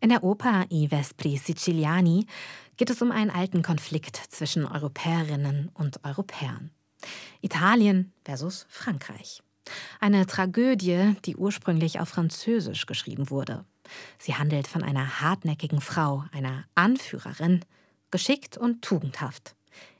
In 0.00 0.10
der 0.10 0.22
Oper 0.22 0.66
I 0.70 0.90
Vespri 0.90 1.38
Siciliani 1.38 2.26
geht 2.76 2.90
es 2.90 3.00
um 3.00 3.12
einen 3.12 3.30
alten 3.30 3.62
Konflikt 3.62 4.16
zwischen 4.28 4.66
Europäerinnen 4.66 5.70
und 5.72 6.04
Europäern. 6.04 6.70
Italien 7.40 8.12
versus 8.26 8.66
Frankreich. 8.68 9.42
Eine 10.00 10.26
Tragödie, 10.26 11.16
die 11.24 11.36
ursprünglich 11.36 11.98
auf 11.98 12.10
Französisch 12.10 12.84
geschrieben 12.84 13.30
wurde. 13.30 13.64
Sie 14.18 14.34
handelt 14.34 14.66
von 14.66 14.82
einer 14.82 15.22
hartnäckigen 15.22 15.80
Frau, 15.80 16.24
einer 16.32 16.64
Anführerin, 16.74 17.64
geschickt 18.12 18.56
und 18.56 18.82
tugendhaft. 18.82 19.56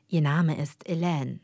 Ihr 0.07 0.21
Name 0.21 0.57
ist 0.61 0.87
Elaine. 0.87 1.39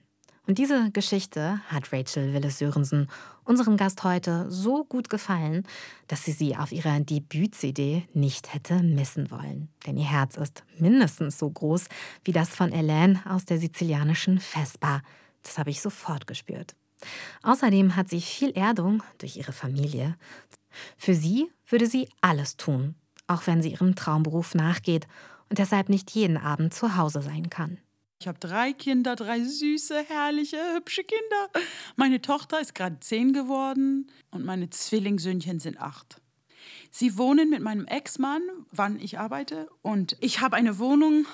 Und 0.48 0.58
diese 0.58 0.90
Geschichte 0.92 1.62
hat 1.68 1.92
Rachel 1.92 2.34
Willis-Sörensen, 2.34 3.08
unserem 3.44 3.78
Gast 3.78 4.04
heute, 4.04 4.50
so 4.50 4.84
gut 4.84 5.10
gefallen, 5.10 5.64
dass 6.08 6.24
sie 6.24 6.32
sie 6.32 6.56
auf 6.56 6.72
ihrer 6.72 7.00
Debüt-CD 7.00 8.08
nicht 8.14 8.54
hätte 8.54 8.82
missen 8.82 9.30
wollen. 9.30 9.70
Denn 9.86 9.98
ihr 9.98 10.10
Herz 10.10 10.38
ist 10.38 10.64
mindestens 10.78 11.38
so 11.38 11.50
groß 11.50 11.86
wie 12.24 12.32
das 12.32 12.50
von 12.50 12.72
Elaine 12.72 13.22
aus 13.26 13.46
der 13.46 13.60
sizilianischen 13.60 14.40
Vespa. 14.40 15.02
Das 15.44 15.58
habe 15.58 15.70
ich 15.70 15.82
sofort 15.82 16.26
gespürt. 16.26 16.76
Außerdem 17.44 17.96
hat 17.96 18.10
sie 18.10 18.22
viel 18.22 18.52
Erdung 18.52 19.04
durch 19.20 19.38
ihre 19.38 19.54
Familie. 19.54 20.16
Für 20.98 21.14
sie 21.14 21.50
würde 21.68 21.88
sie 21.88 22.10
alles 22.22 22.58
tun, 22.58 22.96
auch 23.28 23.46
wenn 23.46 23.62
sie 23.62 23.72
ihrem 23.72 23.96
Traumberuf 23.96 24.56
nachgeht 24.56 25.08
und 25.50 25.60
deshalb 25.60 25.90
nicht 25.90 26.12
jeden 26.12 26.38
Abend 26.38 26.74
zu 26.74 26.96
Hause 26.96 27.22
sein 27.22 27.50
kann. 27.50 27.80
Ich 28.22 28.28
habe 28.28 28.40
drei 28.40 28.74
Kinder, 28.74 29.16
drei 29.16 29.42
süße, 29.42 30.04
herrliche, 30.08 30.58
hübsche 30.76 31.04
Kinder. 31.04 31.64
Meine 31.96 32.22
Tochter 32.22 32.60
ist 32.60 32.76
gerade 32.76 33.00
zehn 33.00 33.32
geworden 33.32 34.12
und 34.32 34.44
meine 34.44 34.70
Zwillingssöhnchen 34.70 35.60
sind 35.60 35.80
acht. 35.80 36.22
Sie 36.92 37.18
wohnen 37.18 37.50
mit 37.50 37.62
meinem 37.62 37.86
Ex-Mann, 37.86 38.42
wann 38.72 39.00
ich 39.00 39.20
arbeite, 39.20 39.70
und 39.82 40.18
ich 40.20 40.42
habe 40.42 40.58
eine 40.58 40.80
Wohnung 40.80 41.26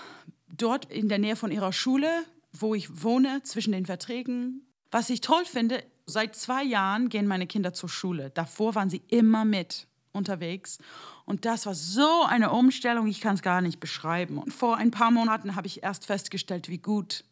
dort 0.47 0.91
in 0.91 1.09
der 1.09 1.17
Nähe 1.17 1.35
von 1.35 1.51
ihrer 1.51 1.73
Schule, 1.73 2.09
wo 2.51 2.75
ich 2.75 3.03
wohne, 3.03 3.41
zwischen 3.43 3.71
den 3.71 3.85
Verträgen. 3.85 4.67
Was 4.91 5.09
ich 5.09 5.21
toll 5.21 5.45
finde, 5.45 5.83
seit 6.05 6.35
zwei 6.35 6.63
Jahren 6.63 7.09
gehen 7.09 7.27
meine 7.27 7.47
Kinder 7.47 7.73
zur 7.73 7.89
Schule. 7.89 8.29
Davor 8.29 8.75
waren 8.75 8.89
sie 8.89 9.01
immer 9.07 9.43
mit 9.43 9.87
unterwegs. 10.11 10.77
Und 11.25 11.45
das 11.45 11.65
war 11.65 11.73
so 11.73 12.23
eine 12.23 12.51
Umstellung, 12.51 13.07
ich 13.07 13.19
kann 13.19 13.35
es 13.35 13.41
gar 13.41 13.61
nicht 13.61 13.79
beschreiben. 13.79 14.37
Und 14.37 14.53
vor 14.53 14.77
ein 14.77 14.91
paar 14.91 15.11
Monaten 15.11 15.55
habe 15.55 15.67
ich 15.67 15.83
erst 15.83 16.05
festgestellt, 16.05 16.69
wie 16.69 16.77
gut 16.77 17.25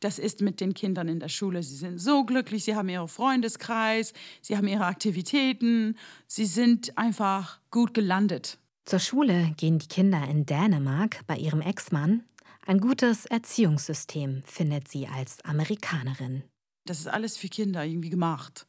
das 0.00 0.18
ist 0.18 0.42
mit 0.42 0.60
den 0.60 0.74
Kindern 0.74 1.08
in 1.08 1.18
der 1.18 1.28
Schule. 1.28 1.62
Sie 1.62 1.74
sind 1.74 1.98
so 1.98 2.24
glücklich, 2.24 2.64
sie 2.64 2.76
haben 2.76 2.88
ihren 2.88 3.08
Freundeskreis, 3.08 4.12
sie 4.42 4.56
haben 4.56 4.68
ihre 4.68 4.84
Aktivitäten, 4.84 5.96
sie 6.26 6.46
sind 6.46 6.96
einfach 6.96 7.58
gut 7.70 7.94
gelandet. 7.94 8.58
Zur 8.84 9.00
Schule 9.00 9.54
gehen 9.56 9.78
die 9.78 9.88
Kinder 9.88 10.22
in 10.28 10.46
Dänemark 10.46 11.26
bei 11.26 11.36
ihrem 11.36 11.60
Ex-Mann. 11.60 12.22
Ein 12.64 12.80
gutes 12.80 13.26
Erziehungssystem 13.26 14.42
findet 14.44 14.88
sie 14.88 15.08
als 15.08 15.42
Amerikanerin. 15.44 16.44
Das 16.84 17.00
ist 17.00 17.08
alles 17.08 17.36
für 17.36 17.48
Kinder 17.48 17.84
irgendwie 17.84 18.10
gemacht 18.10 18.66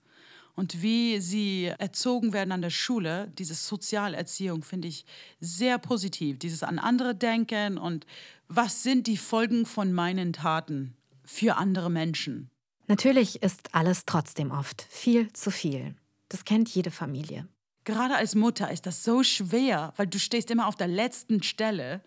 und 0.59 0.81
wie 0.81 1.21
sie 1.21 1.71
erzogen 1.77 2.33
werden 2.33 2.51
an 2.51 2.61
der 2.61 2.69
Schule, 2.69 3.31
diese 3.37 3.53
Sozialerziehung 3.53 4.61
finde 4.61 4.89
ich 4.89 5.05
sehr 5.39 5.77
positiv. 5.77 6.37
Dieses 6.37 6.63
an 6.63 6.79
andere 6.79 7.15
denken 7.15 7.77
und 7.77 8.05
was 8.49 8.83
sind 8.83 9.07
die 9.07 9.15
Folgen 9.15 9.65
von 9.65 9.93
meinen 9.93 10.33
Taten 10.33 10.97
für 11.23 11.55
andere 11.55 11.89
Menschen. 11.89 12.49
Natürlich 12.87 13.41
ist 13.41 13.73
alles 13.73 14.03
trotzdem 14.05 14.51
oft 14.51 14.81
viel 14.89 15.31
zu 15.31 15.49
viel. 15.49 15.95
Das 16.27 16.43
kennt 16.43 16.67
jede 16.67 16.91
Familie. 16.91 17.47
Gerade 17.85 18.15
als 18.15 18.35
Mutter 18.35 18.69
ist 18.69 18.85
das 18.85 19.05
so 19.05 19.23
schwer, 19.23 19.93
weil 19.95 20.07
du 20.07 20.19
stehst 20.19 20.51
immer 20.51 20.67
auf 20.67 20.75
der 20.75 20.89
letzten 20.89 21.41
Stelle. 21.41 22.01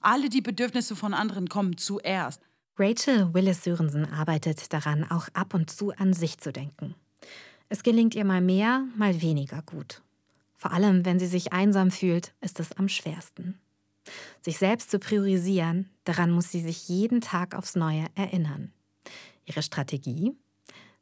Alle 0.00 0.30
die 0.30 0.40
Bedürfnisse 0.40 0.96
von 0.96 1.12
anderen 1.12 1.50
kommen 1.50 1.76
zuerst. 1.76 2.40
Rachel 2.78 3.34
Willis 3.34 3.64
Sörensen 3.64 4.10
arbeitet 4.10 4.72
daran, 4.72 5.04
auch 5.04 5.28
ab 5.34 5.52
und 5.52 5.68
zu 5.68 5.90
an 5.90 6.14
sich 6.14 6.38
zu 6.38 6.52
denken. 6.52 6.94
Es 7.68 7.82
gelingt 7.82 8.14
ihr 8.14 8.24
mal 8.24 8.40
mehr, 8.40 8.84
mal 8.96 9.20
weniger 9.20 9.62
gut. 9.62 10.02
Vor 10.56 10.72
allem, 10.72 11.04
wenn 11.04 11.18
sie 11.18 11.26
sich 11.26 11.52
einsam 11.52 11.90
fühlt, 11.90 12.32
ist 12.40 12.60
es 12.60 12.72
am 12.72 12.88
schwersten. 12.88 13.58
Sich 14.40 14.58
selbst 14.58 14.90
zu 14.90 14.98
priorisieren, 14.98 15.90
daran 16.04 16.30
muss 16.30 16.50
sie 16.50 16.60
sich 16.60 16.88
jeden 16.88 17.20
Tag 17.20 17.54
aufs 17.54 17.76
Neue 17.76 18.06
erinnern. 18.14 18.72
Ihre 19.44 19.62
Strategie? 19.62 20.32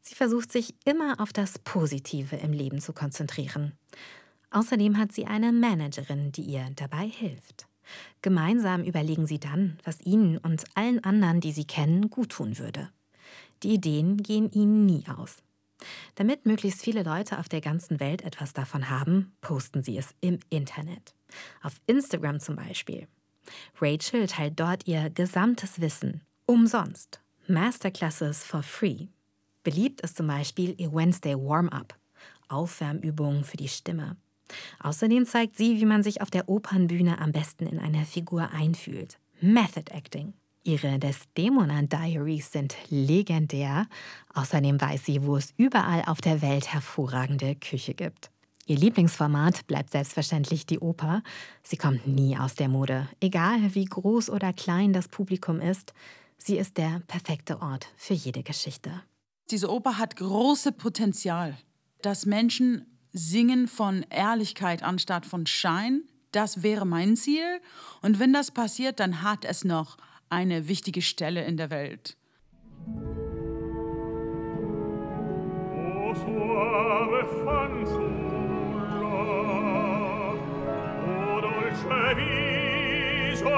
Sie 0.02 0.14
versucht 0.14 0.52
sich 0.52 0.74
immer 0.84 1.20
auf 1.20 1.32
das 1.32 1.58
Positive 1.58 2.36
im 2.36 2.52
Leben 2.52 2.80
zu 2.80 2.92
konzentrieren. 2.92 3.72
Außerdem 4.50 4.98
hat 4.98 5.12
sie 5.12 5.26
eine 5.26 5.52
Managerin, 5.52 6.32
die 6.32 6.42
ihr 6.42 6.68
dabei 6.74 7.08
hilft. 7.08 7.66
Gemeinsam 8.22 8.82
überlegen 8.82 9.26
sie 9.26 9.38
dann, 9.38 9.78
was 9.84 10.00
ihnen 10.04 10.38
und 10.38 10.64
allen 10.74 11.02
anderen, 11.04 11.40
die 11.40 11.52
sie 11.52 11.64
kennen, 11.64 12.10
guttun 12.10 12.58
würde. 12.58 12.90
Die 13.62 13.74
Ideen 13.74 14.16
gehen 14.18 14.50
ihnen 14.50 14.86
nie 14.86 15.04
aus. 15.08 15.42
Damit 16.14 16.46
möglichst 16.46 16.82
viele 16.82 17.02
Leute 17.02 17.38
auf 17.38 17.48
der 17.48 17.60
ganzen 17.60 18.00
Welt 18.00 18.22
etwas 18.22 18.52
davon 18.52 18.88
haben, 18.90 19.36
posten 19.40 19.82
sie 19.82 19.98
es 19.98 20.14
im 20.20 20.38
Internet. 20.48 21.14
Auf 21.62 21.74
Instagram 21.86 22.40
zum 22.40 22.56
Beispiel. 22.56 23.08
Rachel 23.80 24.26
teilt 24.26 24.58
dort 24.58 24.86
ihr 24.86 25.10
gesamtes 25.10 25.80
Wissen 25.80 26.22
umsonst. 26.46 27.20
Masterclasses 27.48 28.44
for 28.44 28.62
free. 28.62 29.08
Beliebt 29.62 30.00
ist 30.00 30.16
zum 30.16 30.28
Beispiel 30.28 30.74
ihr 30.78 30.92
Wednesday 30.92 31.34
Warm-up, 31.34 31.98
Aufwärmübungen 32.48 33.44
für 33.44 33.56
die 33.56 33.68
Stimme. 33.68 34.16
Außerdem 34.80 35.26
zeigt 35.26 35.56
sie, 35.56 35.80
wie 35.80 35.86
man 35.86 36.02
sich 36.02 36.22
auf 36.22 36.30
der 36.30 36.48
Opernbühne 36.48 37.18
am 37.18 37.32
besten 37.32 37.66
in 37.66 37.80
eine 37.80 38.04
Figur 38.04 38.50
einfühlt. 38.50 39.18
Method 39.40 39.92
Acting. 39.92 40.34
Ihre 40.66 40.98
Desdemona 40.98 41.82
Diaries 41.82 42.50
sind 42.50 42.74
legendär. 42.90 43.86
Außerdem 44.34 44.80
weiß 44.80 45.04
sie, 45.04 45.22
wo 45.22 45.36
es 45.36 45.54
überall 45.56 46.02
auf 46.06 46.20
der 46.20 46.42
Welt 46.42 46.72
hervorragende 46.72 47.54
Küche 47.54 47.94
gibt. 47.94 48.30
Ihr 48.66 48.76
Lieblingsformat 48.76 49.68
bleibt 49.68 49.90
selbstverständlich 49.90 50.66
die 50.66 50.80
Oper. 50.80 51.22
Sie 51.62 51.76
kommt 51.76 52.08
nie 52.08 52.36
aus 52.36 52.56
der 52.56 52.68
Mode. 52.68 53.08
Egal 53.20 53.76
wie 53.76 53.84
groß 53.84 54.28
oder 54.28 54.52
klein 54.52 54.92
das 54.92 55.06
Publikum 55.06 55.60
ist, 55.60 55.94
sie 56.36 56.58
ist 56.58 56.76
der 56.78 57.00
perfekte 57.06 57.62
Ort 57.62 57.86
für 57.96 58.14
jede 58.14 58.42
Geschichte. 58.42 58.90
Diese 59.52 59.70
Oper 59.70 59.98
hat 59.98 60.16
große 60.16 60.72
Potenzial, 60.72 61.56
dass 62.02 62.26
Menschen 62.26 62.86
singen 63.12 63.68
von 63.68 64.04
Ehrlichkeit 64.10 64.82
anstatt 64.82 65.26
von 65.26 65.46
Schein. 65.46 66.02
Das 66.32 66.64
wäre 66.64 66.84
mein 66.84 67.14
Ziel. 67.14 67.60
Und 68.02 68.18
wenn 68.18 68.32
das 68.32 68.50
passiert, 68.50 68.98
dann 68.98 69.22
hat 69.22 69.44
es 69.44 69.64
noch 69.64 69.96
eine 70.28 70.68
wichtige 70.68 71.02
Stelle 71.02 71.44
in 71.44 71.56
der 71.56 71.70
Welt. 71.70 72.16
Viso 83.36 83.50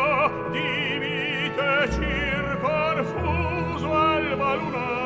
di 0.53 1.51
circonfuso 1.95 3.89
alba 3.93 4.55
lunar. 4.55 4.98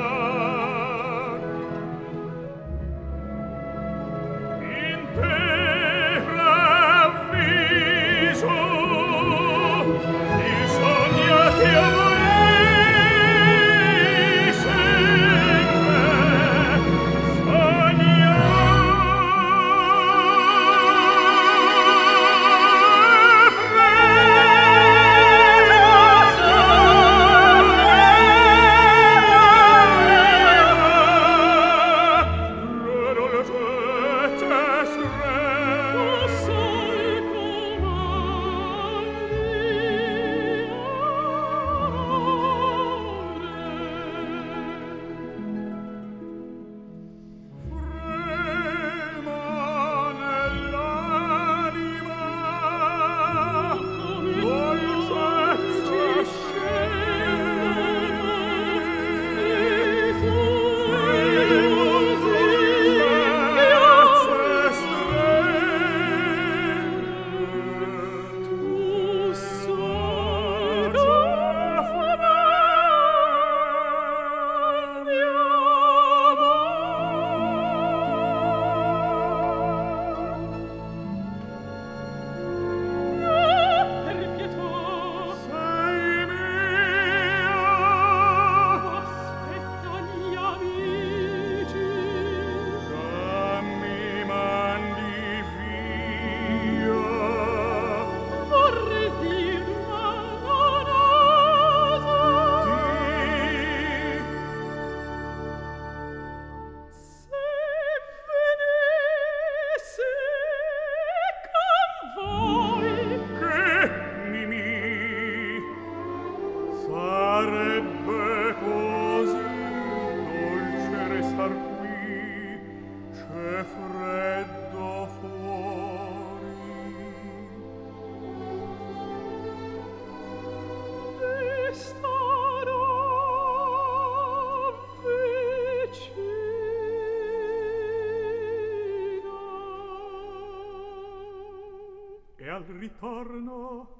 ritorno 142.82 143.91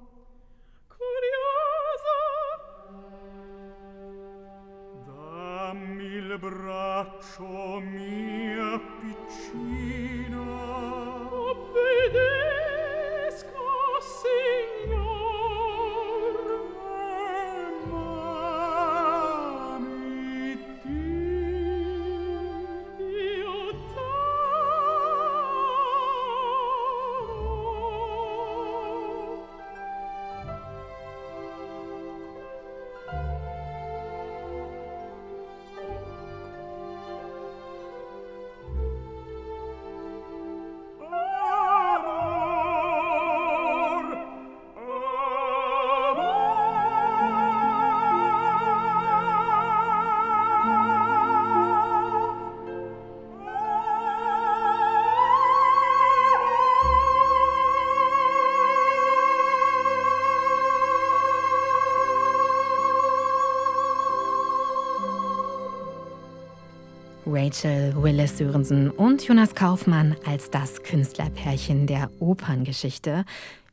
Rachel 67.53 67.93
Willis 68.01 68.39
Sörensen 68.39 68.89
und 68.89 69.27
Jonas 69.27 69.53
Kaufmann 69.53 70.15
als 70.25 70.49
das 70.49 70.81
Künstlerpärchen 70.81 71.85
der 71.85 72.09
Operngeschichte, 72.19 73.25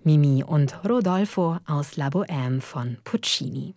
Mimi 0.04 0.44
und 0.44 0.84
Rodolfo 0.84 1.56
aus 1.66 1.96
La 1.96 2.08
Bohème 2.08 2.60
von 2.60 2.98
Puccini. 3.04 3.74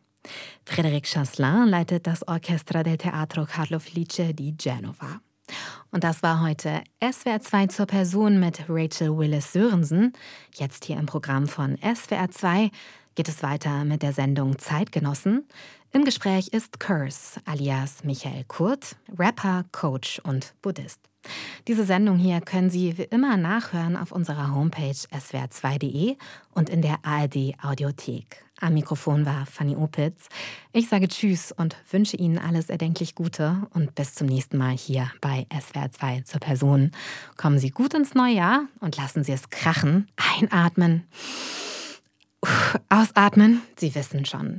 Frédéric 0.65 1.05
Chasselin 1.05 1.69
leitet 1.69 2.05
das 2.05 2.27
Orchestra 2.27 2.83
del 2.83 2.97
Teatro 2.97 3.45
Carlo 3.45 3.79
Felice 3.79 4.33
di 4.33 4.51
Genova. 4.51 5.21
Und 5.91 6.03
das 6.03 6.21
war 6.21 6.41
heute 6.41 6.83
SWR 7.01 7.39
2 7.39 7.67
zur 7.67 7.85
Person 7.85 8.41
mit 8.41 8.65
Rachel 8.67 9.17
Willis 9.17 9.53
Sörensen. 9.53 10.11
Jetzt 10.53 10.83
hier 10.83 10.97
im 10.97 11.05
Programm 11.05 11.47
von 11.47 11.77
SWR 11.77 12.29
2 12.29 12.71
geht 13.15 13.29
es 13.29 13.43
weiter 13.43 13.85
mit 13.85 14.01
der 14.01 14.13
Sendung 14.13 14.57
Zeitgenossen. 14.57 15.47
Im 15.91 16.05
Gespräch 16.05 16.47
ist 16.49 16.79
Curse 16.79 17.39
alias 17.45 18.03
Michael 18.03 18.43
Kurt, 18.45 18.95
Rapper, 19.17 19.65
Coach 19.71 20.19
und 20.23 20.53
Buddhist. 20.61 20.99
Diese 21.67 21.85
Sendung 21.85 22.17
hier 22.17 22.41
können 22.41 22.69
Sie 22.69 22.97
wie 22.97 23.03
immer 23.03 23.37
nachhören 23.37 23.95
auf 23.95 24.11
unserer 24.11 24.53
Homepage 24.53 24.91
swr2.de 24.91 26.17
und 26.53 26.69
in 26.69 26.81
der 26.81 26.97
ARD 27.03 27.53
Audiothek. 27.61 28.43
Am 28.59 28.73
Mikrofon 28.73 29.25
war 29.25 29.45
Fanny 29.45 29.75
Opitz. 29.75 30.29
Ich 30.71 30.89
sage 30.89 31.07
Tschüss 31.07 31.51
und 31.51 31.75
wünsche 31.91 32.17
Ihnen 32.17 32.37
alles 32.37 32.69
erdenklich 32.69 33.15
Gute 33.15 33.67
und 33.73 33.95
bis 33.95 34.15
zum 34.15 34.27
nächsten 34.27 34.57
Mal 34.57 34.71
hier 34.71 35.11
bei 35.21 35.47
SWR2 35.49 36.23
zur 36.25 36.39
Person. 36.39 36.91
Kommen 37.37 37.59
Sie 37.59 37.71
gut 37.71 37.93
ins 37.93 38.13
neue 38.13 38.35
Jahr 38.35 38.65
und 38.79 38.97
lassen 38.97 39.23
Sie 39.23 39.31
es 39.31 39.49
krachen. 39.49 40.07
Einatmen. 40.39 41.05
Ausatmen, 42.89 43.61
Sie 43.77 43.93
wissen 43.95 44.25
schon. 44.25 44.51